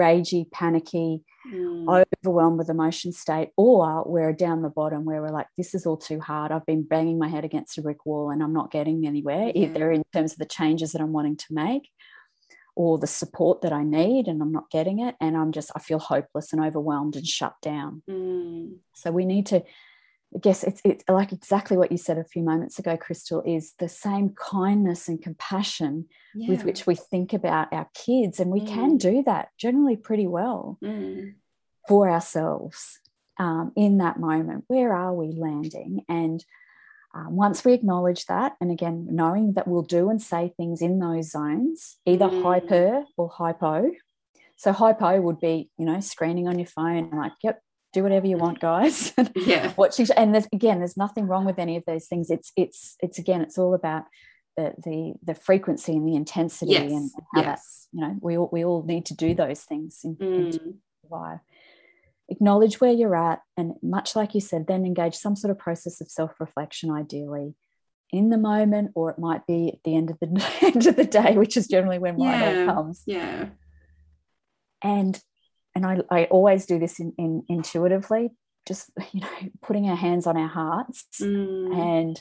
[0.00, 2.04] ragey, panicky, mm.
[2.24, 5.96] overwhelmed with emotion state, or we're down the bottom where we're like, this is all
[5.96, 6.52] too hard.
[6.52, 9.66] I've been banging my head against a brick wall and I'm not getting anywhere, yeah.
[9.66, 11.88] either in terms of the changes that I'm wanting to make
[12.76, 15.14] or the support that I need and I'm not getting it.
[15.20, 18.02] And I'm just, I feel hopeless and overwhelmed and shut down.
[18.08, 18.76] Mm.
[18.94, 19.62] So we need to
[20.34, 23.74] I guess it's, it's like exactly what you said a few moments ago, Crystal, is
[23.78, 26.50] the same kindness and compassion yeah.
[26.50, 28.38] with which we think about our kids.
[28.38, 28.68] And we mm.
[28.68, 31.34] can do that generally pretty well mm.
[31.88, 33.00] for ourselves
[33.38, 34.64] um, in that moment.
[34.68, 36.04] Where are we landing?
[36.08, 36.44] And
[37.12, 41.00] um, once we acknowledge that, and again, knowing that we'll do and say things in
[41.00, 42.42] those zones, either mm.
[42.42, 43.90] hyper or hypo.
[44.56, 48.36] So, hypo would be, you know, screening on your phone, like, yep, do whatever you
[48.36, 49.72] want guys yeah
[50.16, 53.40] and there's again there's nothing wrong with any of those things it's it's it's again
[53.40, 54.04] it's all about
[54.56, 56.90] the the the frequency and the intensity yes.
[56.90, 57.88] and how yes.
[57.92, 60.54] that you know we all we all need to do those things in, mm.
[60.54, 60.78] in
[61.10, 61.40] life
[62.28, 66.00] acknowledge where you're at and much like you said then engage some sort of process
[66.00, 67.54] of self-reflection ideally
[68.12, 70.26] in the moment or it might be at the end of the
[70.62, 72.66] end of the day which is generally when yeah.
[72.66, 73.48] comes yeah
[74.82, 75.20] and
[75.74, 78.30] and I, I always do this in, in intuitively,
[78.66, 79.28] just you know,
[79.62, 81.74] putting our hands on our hearts mm.
[81.74, 82.20] and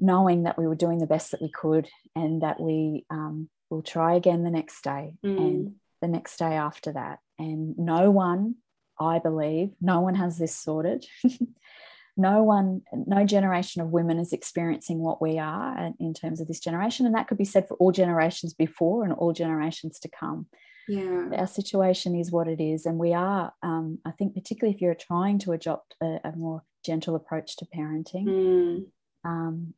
[0.00, 3.82] knowing that we were doing the best that we could and that we um, will
[3.82, 5.36] try again the next day mm.
[5.36, 7.20] and the next day after that.
[7.38, 8.56] And no one,
[8.98, 11.06] I believe, no one has this sorted.
[12.16, 16.60] no one, no generation of women is experiencing what we are in terms of this
[16.60, 17.06] generation.
[17.06, 20.46] And that could be said for all generations before and all generations to come.
[20.88, 21.28] Yeah.
[21.36, 22.86] Our situation is what it is.
[22.86, 26.62] And we are, um, I think, particularly if you're trying to adopt a, a more
[26.84, 28.84] gentle approach to parenting, Mm.
[29.24, 29.74] um,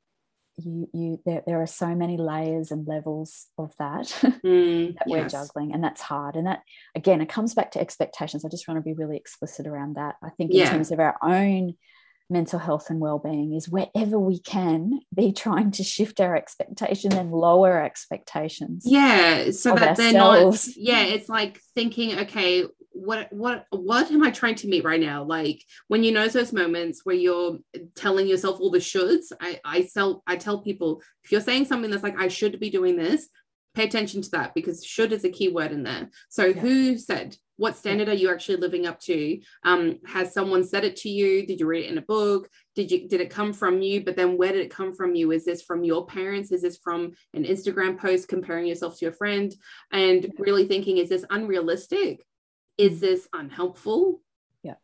[0.59, 4.07] you, you, there, there are so many layers and levels of that.
[4.45, 4.95] Mm.
[4.99, 5.33] that we're Yes.
[5.33, 6.63] juggling and that's hard and that
[6.95, 10.15] again it comes back to expectations i just want to be really explicit around that
[10.23, 11.75] i think in terms of our own
[12.29, 17.33] mental health and well-being is wherever we can be trying to shift our expectation and
[17.33, 19.51] lower our expectations Yeah.
[19.51, 24.55] So that they're not, yeah, it's like thinking, okay, what what what am I trying
[24.57, 25.23] to meet right now?
[25.23, 27.59] Like when you know those moments where you're
[27.95, 31.91] telling yourself all the shoulds, I I tell I tell people if you're saying something
[31.91, 33.29] that's like I should be doing this,
[33.75, 36.09] pay attention to that because should is a key word in there.
[36.31, 36.61] So Yeah.
[36.61, 39.41] who said what standard are you actually living up to?
[39.65, 41.47] Um, has someone said it to you?
[41.47, 42.49] Did you read it in a book?
[42.75, 44.05] Did you did it come from you?
[44.05, 45.33] But then where did it come from you?
[45.33, 46.53] Is this from your parents?
[46.53, 49.55] Is this from an Instagram post comparing yourself to your friend?
[49.93, 52.27] And really thinking, is this unrealistic?
[52.77, 54.21] Is this unhelpful?
[54.63, 54.75] Yeah.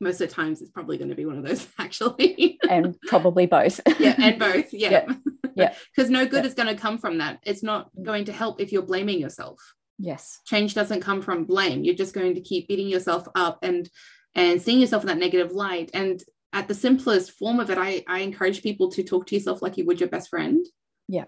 [0.00, 2.58] Most of the times it's probably going to be one of those actually.
[2.68, 4.72] and probably both yeah, and both.
[4.72, 4.90] Yeah.
[4.90, 5.14] Yeah.
[5.56, 5.74] Yeah.
[5.96, 6.48] Because no good Yeah.
[6.48, 7.40] is going to come from that.
[7.42, 9.58] It's not going to help if you're blaming yourself
[10.00, 10.40] yes.
[10.46, 11.84] Change doesn't come from blame.
[11.84, 13.88] You're just going to keep beating yourself up and
[14.34, 15.90] and seeing yourself in that negative light.
[15.92, 19.62] And at the simplest form of it i i encourage people to talk to yourself
[19.62, 20.66] like you would your best friend.
[21.08, 21.24] Yeah.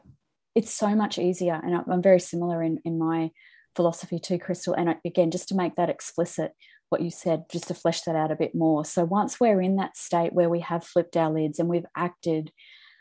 [0.55, 1.61] it's so much easier.
[1.63, 3.31] And i'm very similar in in my
[3.75, 4.75] philosophy too crystal.
[4.75, 6.53] And again just to make that explicit
[6.89, 8.85] what you said just to flesh that out a bit more.
[8.85, 12.53] So once we're in that state where we have flipped our lids and we've acted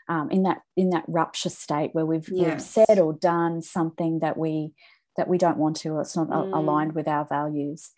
[0.08, 4.36] um, in that in that rupture state where we've, we've said or done something that
[4.36, 4.72] we
[5.16, 6.56] that we don't want to or it's not Mm.
[6.56, 7.90] aligned with our values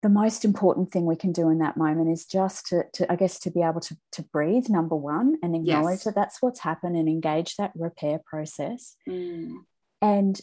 [0.00, 3.16] the most important thing we can do in that moment is just to, to i
[3.16, 6.04] guess to be able to, to breathe number one and acknowledge Yes.
[6.04, 9.56] that that's what's happened and engage that repair process Mm.
[10.00, 10.40] and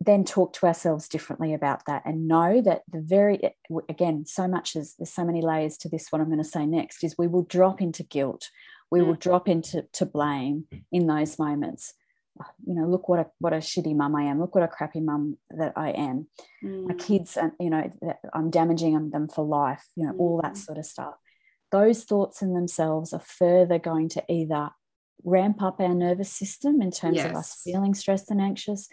[0.00, 3.40] then talk to ourselves differently about that and know that the very
[3.88, 6.64] again so much as there's so many layers to this what i'm going to say
[6.64, 8.48] next is we will drop into guilt
[8.90, 11.94] we will drop into to blame in those moments
[12.66, 15.00] you know look what a what a shitty mum i am look what a crappy
[15.00, 16.26] mum that i am
[16.62, 16.98] my Mm.
[16.98, 17.90] kids and you know
[18.34, 20.56] i'm damaging them- for life you know all that Mm.
[20.66, 21.14] sort of stuff
[21.70, 24.70] those thoughts in themselves are further going to either
[25.24, 28.88] ramp up our nervous system in terms of us feeling stressed and anxious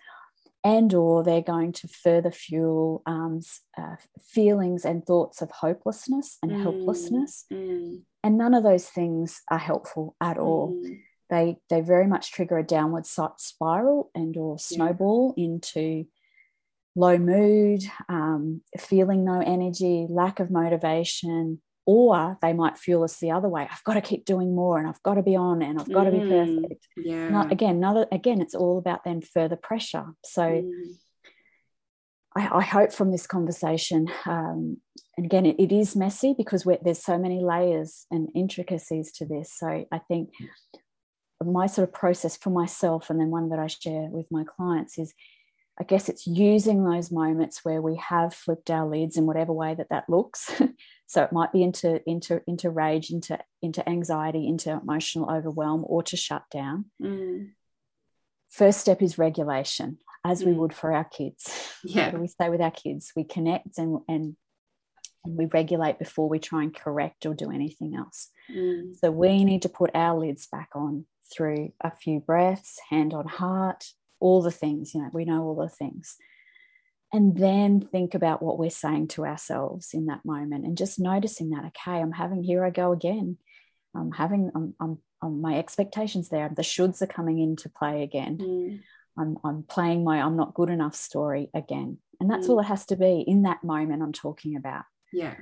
[0.64, 3.40] and or they're going to further fuel um,
[3.78, 6.62] uh, feelings and thoughts of hopelessness and Mm.
[6.64, 8.02] helplessness Mm.
[8.24, 11.02] and none of those things are helpful at all Mm.
[11.30, 16.06] They they very much trigger a downward spiral and or snowball into
[16.96, 23.32] low mood um, feeling no energy lack of motivation or they might fuel us the
[23.32, 25.80] other way i've got to keep doing more and i've got to be on and
[25.80, 26.56] i've got to be Mm.
[26.64, 30.96] perfect yeah not again another again it's all about then further pressure so Mm.
[32.38, 34.78] I, I hope from this conversation, um,
[35.16, 39.26] and again, it, it is messy because we're, there's so many layers and intricacies to
[39.26, 39.54] this.
[39.58, 40.32] So I think
[41.46, 44.98] my sort of process for myself, and then one that I share with my clients,
[44.98, 45.14] is
[45.80, 49.76] I guess it's using those moments where we have flipped our lids in whatever way
[49.76, 50.50] that that looks.
[51.08, 56.02] so it might be into into into rage, into into anxiety, into emotional overwhelm, or
[56.04, 56.86] to shut down.
[57.02, 57.52] Mm.
[58.50, 60.58] First step is regulation, as we Mm.
[60.58, 61.52] would for our kids
[61.84, 62.16] Yeah.
[62.16, 64.36] we say with our kids we connect and and
[65.26, 68.96] and we regulate before we try and correct or do anything else Mm.
[68.96, 73.28] so we need to put our lids back on through a few breaths hand on
[73.28, 73.86] heart
[74.20, 76.18] all the things you know we know all the things
[77.14, 81.50] and then think about what we're saying to ourselves in that moment and just noticing
[81.52, 83.38] that okay i'm having here i go again
[83.96, 88.38] i'm having i'm, I'm, I'm my expectations there the shoulds are coming into play again
[88.40, 88.82] Mm.
[89.18, 92.00] I'm, I'm playing my I'm not good enough story again.
[92.20, 92.50] And that's Mm.
[92.50, 94.84] all it has to be in that moment I'm talking about.
[95.14, 95.36] yeah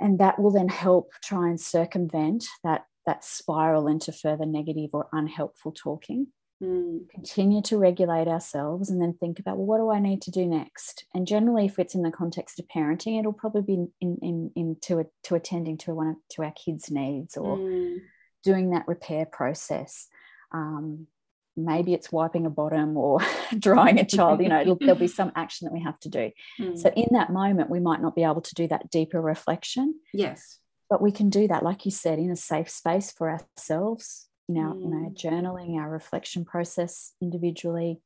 [0.00, 5.08] And that will then help try and circumvent that, that spiral into further negative or
[5.12, 6.28] unhelpful talking.
[6.62, 7.08] Mm.
[7.10, 10.46] Continue to regulate ourselves and then think about, well, what do I need to do
[10.46, 11.06] next?
[11.12, 14.76] And generally, if it's in the context of parenting, it'll probably be in, in, in
[14.82, 17.98] to, a, to attending to one of, to our kids' needs or Mm.
[18.44, 20.06] doing that repair process.
[20.52, 21.08] Um,
[21.56, 23.18] maybe it's wiping a bottom or
[23.58, 24.40] drying a child.
[24.40, 26.30] You know, it'll, there'll be some action that we have to do.
[26.60, 26.78] Mm.
[26.78, 30.59] So in that moment, we might not be able to do that deeper reflection, yes
[30.90, 34.26] but we can do that, like you said, in a safe space for ourselves.
[34.48, 35.14] You know, in our Mm.
[35.14, 38.02] journaling, our reflection process individually,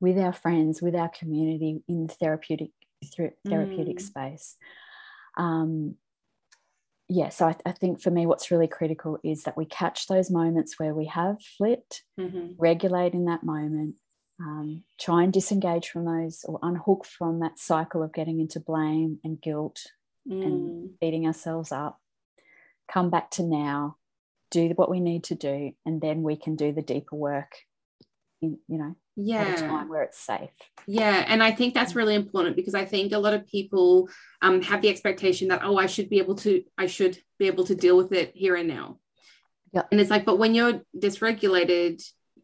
[0.00, 2.70] with our friends, with our community, in the therapeutic
[3.12, 4.02] through therapeutic Mm.
[4.02, 4.56] space.
[5.36, 5.96] Um,
[7.08, 10.30] yeah, so I, I, think for me, what's really critical is that we catch those
[10.30, 12.52] moments where we have flipped, mm-hmm.
[12.56, 13.96] regulate in that moment,
[14.38, 19.18] um, try and disengage from those or unhook from that cycle of getting into blame
[19.24, 19.80] and guilt
[20.28, 20.40] mm.
[20.40, 22.00] and beating ourselves up.
[22.92, 23.96] Come back to now,
[24.50, 27.52] do what we need to do, and then we can do the deeper work.
[28.42, 30.50] In, you know, yeah at a time where it's safe.
[30.86, 34.08] Yeah and i think that's really important because i think a lot of people
[34.42, 37.64] um, have the expectation that oh i should be able to i should be able
[37.64, 38.98] to deal with it here and now.
[39.72, 42.02] Yeah and it's like but when you're dysregulated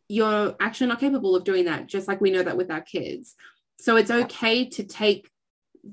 [0.09, 3.35] you're actually not capable of doing that just like we know that with our kids.
[3.79, 5.29] So it's okay to take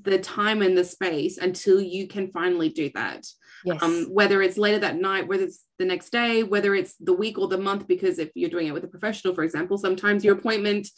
[0.02, 3.26] the time and the space until you can finally do that
[3.64, 3.82] yes.
[3.82, 7.38] um, whether it's later that night whether it's the next day whether it's the week
[7.38, 10.36] or the month because if you're doing it with a professional for example sometimes your
[10.36, 10.88] appointment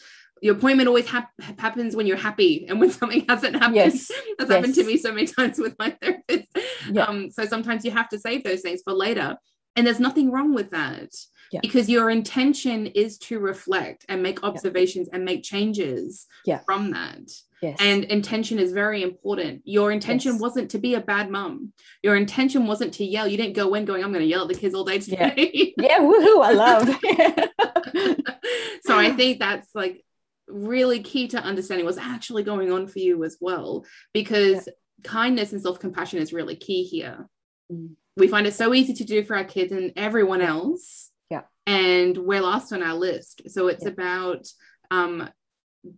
[0.42, 4.08] your appointment always hap- happens when you're happy and when something hasn't happened yes.
[4.38, 4.56] that's yes.
[4.56, 6.48] happened to me so many times with my therapist
[6.90, 7.04] yeah.
[7.04, 9.36] um, so sometimes you have to save those things for later
[9.76, 11.10] and there's nothing wrong with that
[11.52, 11.60] yeah.
[11.62, 15.16] because your intention is to reflect and make observations yeah.
[15.16, 16.26] and make changes
[16.64, 17.30] from that
[17.62, 17.76] Yes.
[17.80, 19.62] And intention is very important.
[19.64, 20.40] Your intention yes.
[20.40, 21.72] wasn't to be a bad mum.
[22.02, 23.26] Your intention wasn't to yell.
[23.26, 25.32] You didn't go in going, I'm going to yell at the kids all day today.
[25.36, 26.88] Yeah, yeah woohoo, I love.
[28.82, 30.04] so I think that's like
[30.48, 34.72] really key to understanding what's actually going on for you as well, because yeah.
[35.04, 37.26] kindness and self compassion is really key here.
[37.72, 37.94] Mm.
[38.18, 41.10] We find it so easy to do for our kids and everyone else.
[41.30, 41.42] Yeah.
[41.66, 43.42] And we're last on our list.
[43.48, 43.90] So it's yeah.
[43.90, 44.46] about
[44.90, 45.28] um,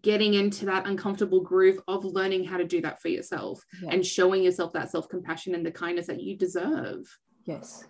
[0.03, 3.91] getting into that uncomfortable groove of learning how to do that for yourself yeah.
[3.93, 7.07] and showing yourself that self compassion and the kindness that you deserve.
[7.45, 7.85] Yes.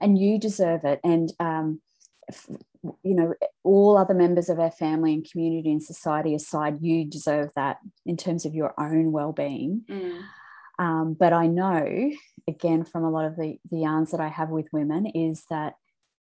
[0.00, 1.00] And you deserve it.
[1.04, 1.80] And, um,
[3.02, 7.50] you know, all other members of our family and community and society aside, you deserve
[7.56, 9.84] that in terms of your own well being.
[9.88, 10.22] Mm.
[10.78, 12.10] Um, but I know,
[12.48, 15.74] again, from a lot of the, the yarns that I have with women, is that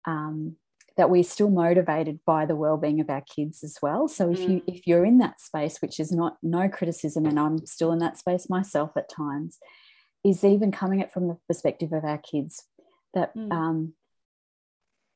[0.05, 0.57] um,
[0.97, 4.49] that we're still motivated by the well-being of our kids as well so if mm.
[4.49, 7.99] you if you're in that space which is not no criticism and i'm still in
[7.99, 9.59] that space myself at times
[10.24, 12.64] is even coming at from the perspective of our kids
[13.12, 13.53] that mm.
[13.53, 13.92] um,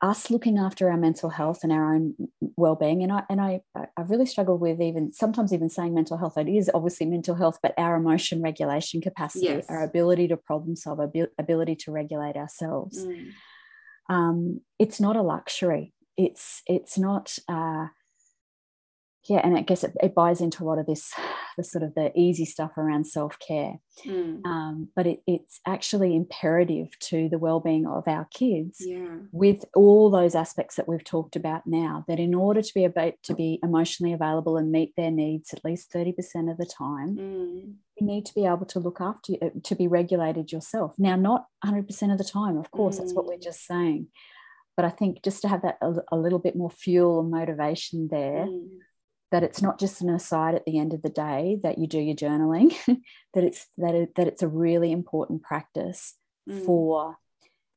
[0.01, 2.15] us looking after our mental health and our own
[2.57, 6.39] well-being and I and I I really struggle with even sometimes even saying mental health
[6.39, 9.67] it is obviously mental health but our emotion regulation capacity yes.
[9.69, 13.33] our ability to problem solve our ability to regulate ourselves mm
[14.09, 15.93] um, it's not a luxury.
[16.17, 17.39] It's it's not.
[17.49, 17.89] Uh,
[19.29, 21.13] yeah, and I guess it, it, buys into a lot of this,
[21.59, 23.75] the sort of the easy stuff around self care.
[24.07, 24.45] Mm.
[24.47, 28.77] Um, but it, it's actually imperative to the well-being of our kids.
[28.81, 29.17] Yeah.
[29.31, 33.15] With all those aspects that we've talked about now, that in order to be about
[33.25, 37.17] to be emotionally available and meet their needs at least thirty percent of the time,
[37.17, 37.75] mm.
[38.01, 40.95] you need to be able to look after you, to be regulated yourself.
[40.97, 42.97] Now, not hundred percent of the time, of course.
[42.97, 43.01] Mm.
[43.01, 43.43] That's what we're mm.
[43.43, 44.07] just saying.
[44.75, 48.09] But I think just to have that a, a little bit more fuel and motivation
[48.11, 48.69] there mm
[49.31, 51.99] that it's not just an aside at the end of the day that you do
[51.99, 52.75] your journaling
[53.35, 56.15] that it's that, it, that it's a really important practice
[56.49, 56.65] mm.
[56.65, 57.17] for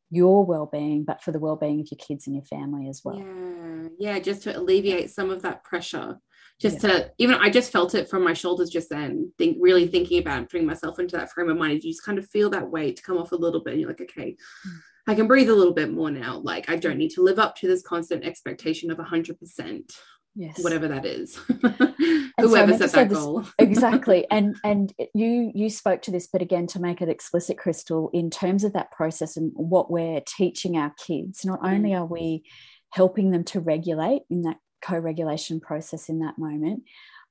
[0.09, 3.87] your well-being but for the well-being of your kids and your family as well yeah
[3.97, 6.17] yeah just to alleviate some of that pressure
[6.59, 6.89] just yeah.
[6.89, 10.49] to even i just felt it from my shoulders just then think really thinking about
[10.49, 13.17] putting myself into that frame of mind you just kind of feel that weight come
[13.17, 14.35] off a little bit and you're like okay
[14.67, 14.77] mm.
[15.07, 17.55] i can breathe a little bit more now like i don't need to live up
[17.55, 19.93] to this constant expectation of 100%
[20.35, 21.35] yes whatever that is
[22.39, 26.67] whoever so set that goal exactly and and you you spoke to this but again
[26.67, 30.93] to make it explicit crystal in terms of that process and what we're teaching our
[31.05, 31.73] kids not mm.
[31.73, 32.43] only are we
[32.91, 36.83] helping them to regulate in that co-regulation process in that moment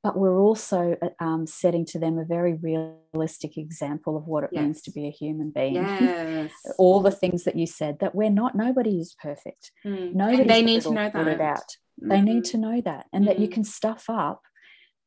[0.02, 4.62] but we're also um, setting to them a very realistic example of what it yes.
[4.62, 5.74] means to be a human being.
[5.74, 6.52] Yes.
[6.78, 9.72] All the things that you said that we're not, nobody is perfect.
[9.84, 10.14] Mm.
[10.14, 11.40] Nobody they need to know that.
[11.40, 11.76] Out.
[12.00, 12.24] They mm-hmm.
[12.24, 13.28] need to know that, and mm-hmm.
[13.28, 13.54] that you mm-hmm.
[13.54, 14.42] can stuff up,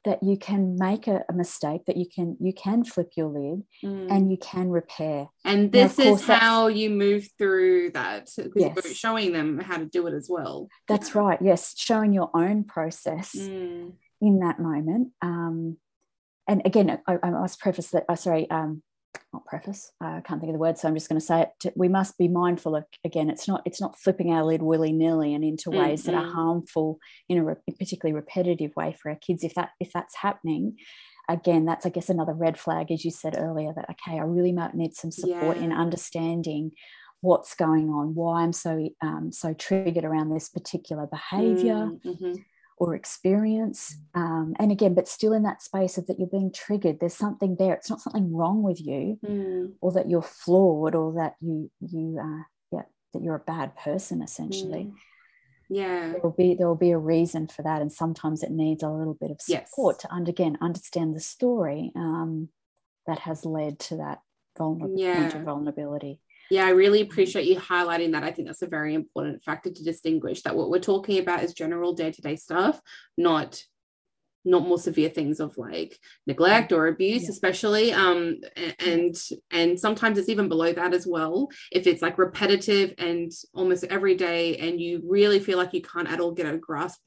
[0.06, 3.64] that you can make a, a, mistake, that you can you can flip your lid,
[3.84, 4.12] mm.
[4.12, 5.28] and you can repair.
[5.46, 8.30] And this is how you move through that.
[8.56, 8.96] Yes.
[8.96, 10.68] showing them how to do it as well.
[10.88, 11.40] That's right.
[11.42, 13.94] Yes, showing your own process mm.
[14.22, 15.12] in that moment.
[15.22, 15.78] Um,
[16.48, 18.06] and again, I, I must preface that.
[18.10, 18.50] Oh, sorry.
[18.50, 18.84] Um,
[19.32, 21.74] not preface i can't think of the word so i'm just going to say it
[21.76, 25.44] we must be mindful of again it's not it's not flipping our lid willy-nilly and
[25.44, 26.12] into ways mm-hmm.
[26.12, 27.00] that are harmful
[27.30, 30.76] in a re- particularly repetitive way for our kids if that if that's happening
[31.30, 34.52] again that's i guess another red flag as you said earlier that okay i really
[34.52, 35.64] might need some support yeah.
[35.64, 36.72] in understanding
[37.22, 42.34] what's going on why i'm so um, so triggered around this particular behavior mm-hmm
[42.84, 43.96] or experience.
[44.14, 47.00] Um, and again, but still in that space of that you're being triggered.
[47.00, 47.74] There's something there.
[47.74, 49.72] It's not something wrong with you, mm.
[49.80, 54.22] or that you're flawed, or that you you uh, yeah that you're a bad person
[54.22, 54.86] essentially.
[54.86, 54.94] Mm.
[55.70, 58.84] Yeah, there will be there will be a reason for that, and sometimes it needs
[58.84, 60.02] a little bit of support Yes.
[60.02, 62.50] to and again understand the story um,
[63.08, 64.20] that has led to that
[64.58, 65.44] vulnerable Yeah.
[65.44, 66.20] vulnerability.
[66.52, 68.24] Yeah, I really appreciate you highlighting that.
[68.24, 71.54] I think that's a very important factor to distinguish that what we're talking about is
[71.54, 72.82] general day-to-day stuff,
[73.18, 73.62] not
[74.46, 77.30] not more severe things of like neglect or abuse Yeah.
[77.30, 78.42] especially um
[78.80, 79.16] and
[79.52, 84.16] and sometimes it's even below that as well if it's like repetitive and almost every
[84.16, 87.00] day and you really feel like you can't at all get a grasp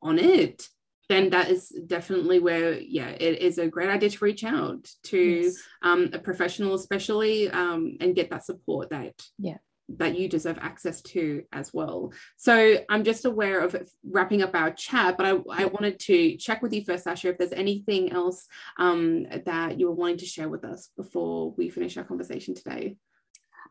[0.00, 0.68] on it
[1.08, 5.18] then that is definitely where yeah it is a great idea to reach out to
[5.44, 5.56] Yes.
[5.82, 9.58] um, a professional especially um, and get that support that Yeah.
[9.88, 14.70] that you deserve access to as well so i'm just aware of wrapping up our
[14.72, 18.46] chat but i, I wanted to check with you first Sascha if there's anything else
[18.78, 22.96] um, that you were wanting to share with us before we finish our conversation today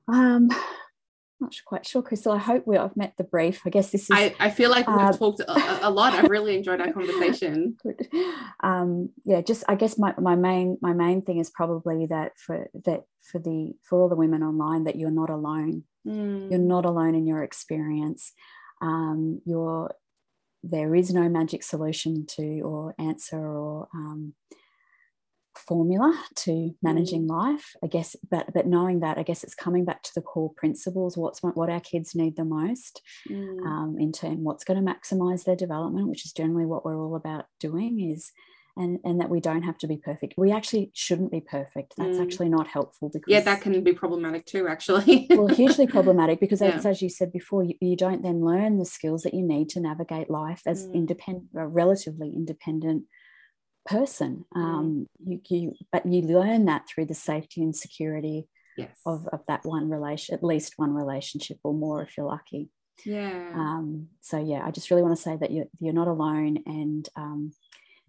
[0.08, 0.50] Um,
[1.40, 2.32] not quite sure, Crystal.
[2.32, 3.62] I hope we I've met the brief.
[3.66, 6.30] I guess this is I, I feel like we've Uh, talked a, a lot i've
[6.30, 8.08] really enjoyed our conversation good.
[8.64, 12.68] Um, yeah, just I guess my, my main my main thing is probably that for
[12.86, 15.84] that for the for all the women online that you're not alone.
[16.08, 18.32] Mm, You're not alone in your experience.
[18.82, 19.92] Um, you're
[20.64, 24.34] there is no magic solution to or answer or um,
[25.60, 30.02] formula to managing life i guess but but knowing that i guess it's coming back
[30.04, 34.44] to the core principles what's what our kids need the most mm, um, in turn
[34.44, 38.32] what's going to maximize their development which is generally what we're all about doing is
[38.78, 42.18] and and that we don't have to be perfect we actually shouldn't be perfect that's
[42.18, 42.24] Mm.
[42.24, 46.62] actually not helpful because yeah that can be problematic too actually well hugely problematic because
[46.62, 46.76] Yeah.
[46.76, 49.70] as, as you said before you, you don't then learn the skills that you need
[49.70, 50.94] to navigate life as Mm.
[50.94, 53.04] independent a relatively independent
[53.86, 54.62] person Mm.
[54.64, 59.42] um you, you but you learn that through the safety and security yes of, of
[59.48, 62.70] that one relation at least one relationship or more if you're lucky
[63.06, 66.64] yeah um, so yeah, I just really want to say that you're you're not alone,
[66.66, 67.52] and um,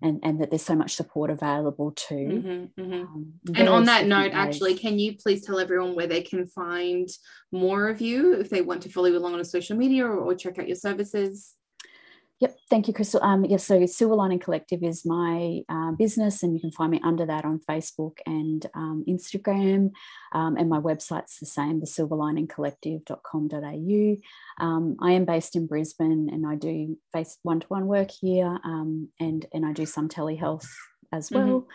[0.01, 2.15] and and that there's so much support available too.
[2.15, 3.03] Mhm, mhm.
[3.03, 4.35] Um, And on that note, ways.
[4.35, 7.09] actually, can you please tell everyone where they can find
[7.51, 10.35] more of you if they want to follow you along on social media or, or
[10.37, 11.56] check out your services?
[12.41, 13.23] Yep, thank you, Crystal.
[13.23, 17.01] Um, yes, so Silver Lining Collective is my uh, business, and you can find me
[17.03, 19.93] under that on Facebook and um, Instagram.
[20.33, 24.65] Um, and my website's the same, the silverliningcollective.com.au.
[24.65, 29.47] Um, I am based in Brisbane, and I do face one-to-one work here, um, and
[29.55, 30.69] and I do some telehealth
[31.13, 31.67] as well.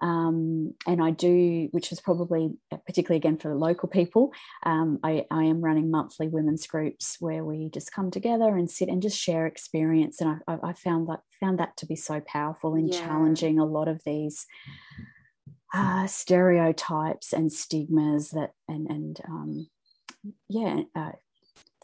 [0.00, 4.32] Um, and I do, which is probably uh, particularly again for the local people,
[4.64, 8.88] um, I, I am running monthly women's groups where we just come together and sit
[8.88, 10.20] and just share experience.
[10.20, 13.06] And I, I, I found that found that to be so powerful in Yeah.
[13.06, 14.46] challenging a lot of these
[15.74, 19.68] uh, stereotypes and stigmas that and and um,
[20.48, 21.12] yeah uh,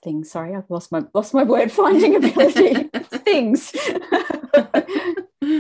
[0.02, 0.30] things.
[0.30, 2.84] Sorry, I've lost my lost my word finding ability.
[3.24, 3.74] things.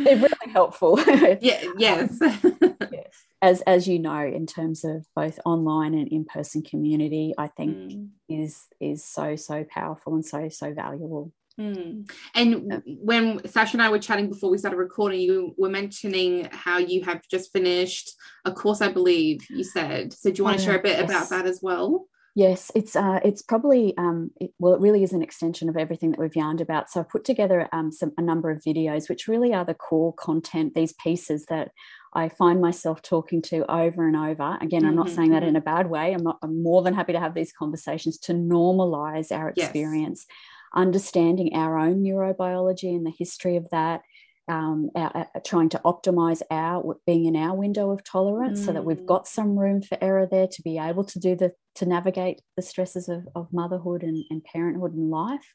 [0.10, 0.98] They're really helpful.
[1.40, 2.18] Yeah, yes.
[2.92, 3.24] yes.
[3.42, 7.76] As as you know, in terms of both online and in person community, I think
[7.76, 11.32] Mm, is is so so powerful and so so valuable.
[11.60, 12.08] mm.
[12.34, 16.78] And when Sascha and I were chatting before we started recording, you were mentioning how
[16.78, 18.12] you have just finished
[18.44, 20.12] a course, I believe you said.
[20.12, 21.08] So do you want to Oh, share a bit yes.
[21.10, 22.06] about that as well?
[22.36, 26.10] Yes, it's uh, it's probably um, it, well, it really is an extension of everything
[26.10, 26.90] that we've yarned about.
[26.90, 30.12] So I've put together um, some a number of videos, which really are the core
[30.14, 30.74] content.
[30.74, 31.70] These pieces that
[32.12, 34.58] I find myself talking to over and over.
[34.60, 36.12] Again, I'm not saying that in a bad way.
[36.12, 36.38] I'm not.
[36.42, 39.68] I'm more than happy to have these conversations to normalize our Yes.
[39.68, 40.26] experience,
[40.74, 44.00] understanding our own neurobiology and the history of that.
[44.46, 48.82] Um, our, uh, trying to optimize our being in our window of tolerance so that
[48.82, 48.84] Mm.
[48.84, 52.42] we've got some room for error there to be able to do the to navigate
[52.54, 55.54] the stresses of, of motherhood and, and parenthood and life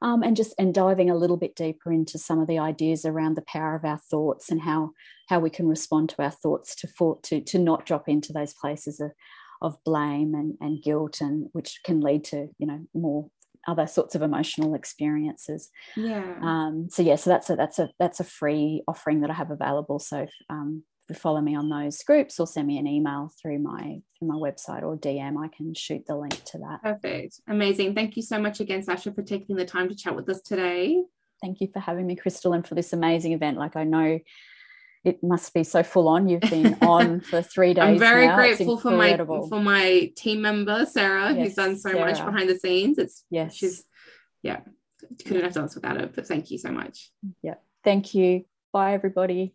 [0.00, 3.36] um, and just and diving a little bit deeper into some of the ideas around
[3.36, 4.90] the power of our thoughts and how
[5.28, 8.54] how we can respond to our thoughts to for, to to not drop into those
[8.54, 9.12] places of
[9.60, 13.28] of blame and, and guilt and which can lead to you know more
[13.66, 16.34] other sorts of emotional experiences Yeah.
[16.42, 19.50] um, so yeah so that's a that's a that's a free offering that i have
[19.50, 22.86] available so if, um, if you follow me on those groups or send me an
[22.86, 26.80] email through my through my website or dm i can shoot the link to that
[26.82, 27.40] Perfect.
[27.48, 27.94] Amazing.
[27.94, 31.02] Thank you so much again, Sascha, for taking the time to chat with us today.
[31.40, 34.18] thank you for having me crystal and for this amazing event like i know
[35.04, 38.36] it must be so full on you've been on for three days I'm very now.
[38.36, 42.98] Grateful for my for my team member Sarah, who's done so much behind the scenes.
[42.98, 43.84] It's yes she's
[44.42, 44.60] yeah
[45.24, 46.14] couldn't have done this without it.
[46.14, 47.10] But thank you so much.
[47.42, 47.54] Yeah.
[47.84, 48.44] Thank you.
[48.72, 49.50] Bye, everybody.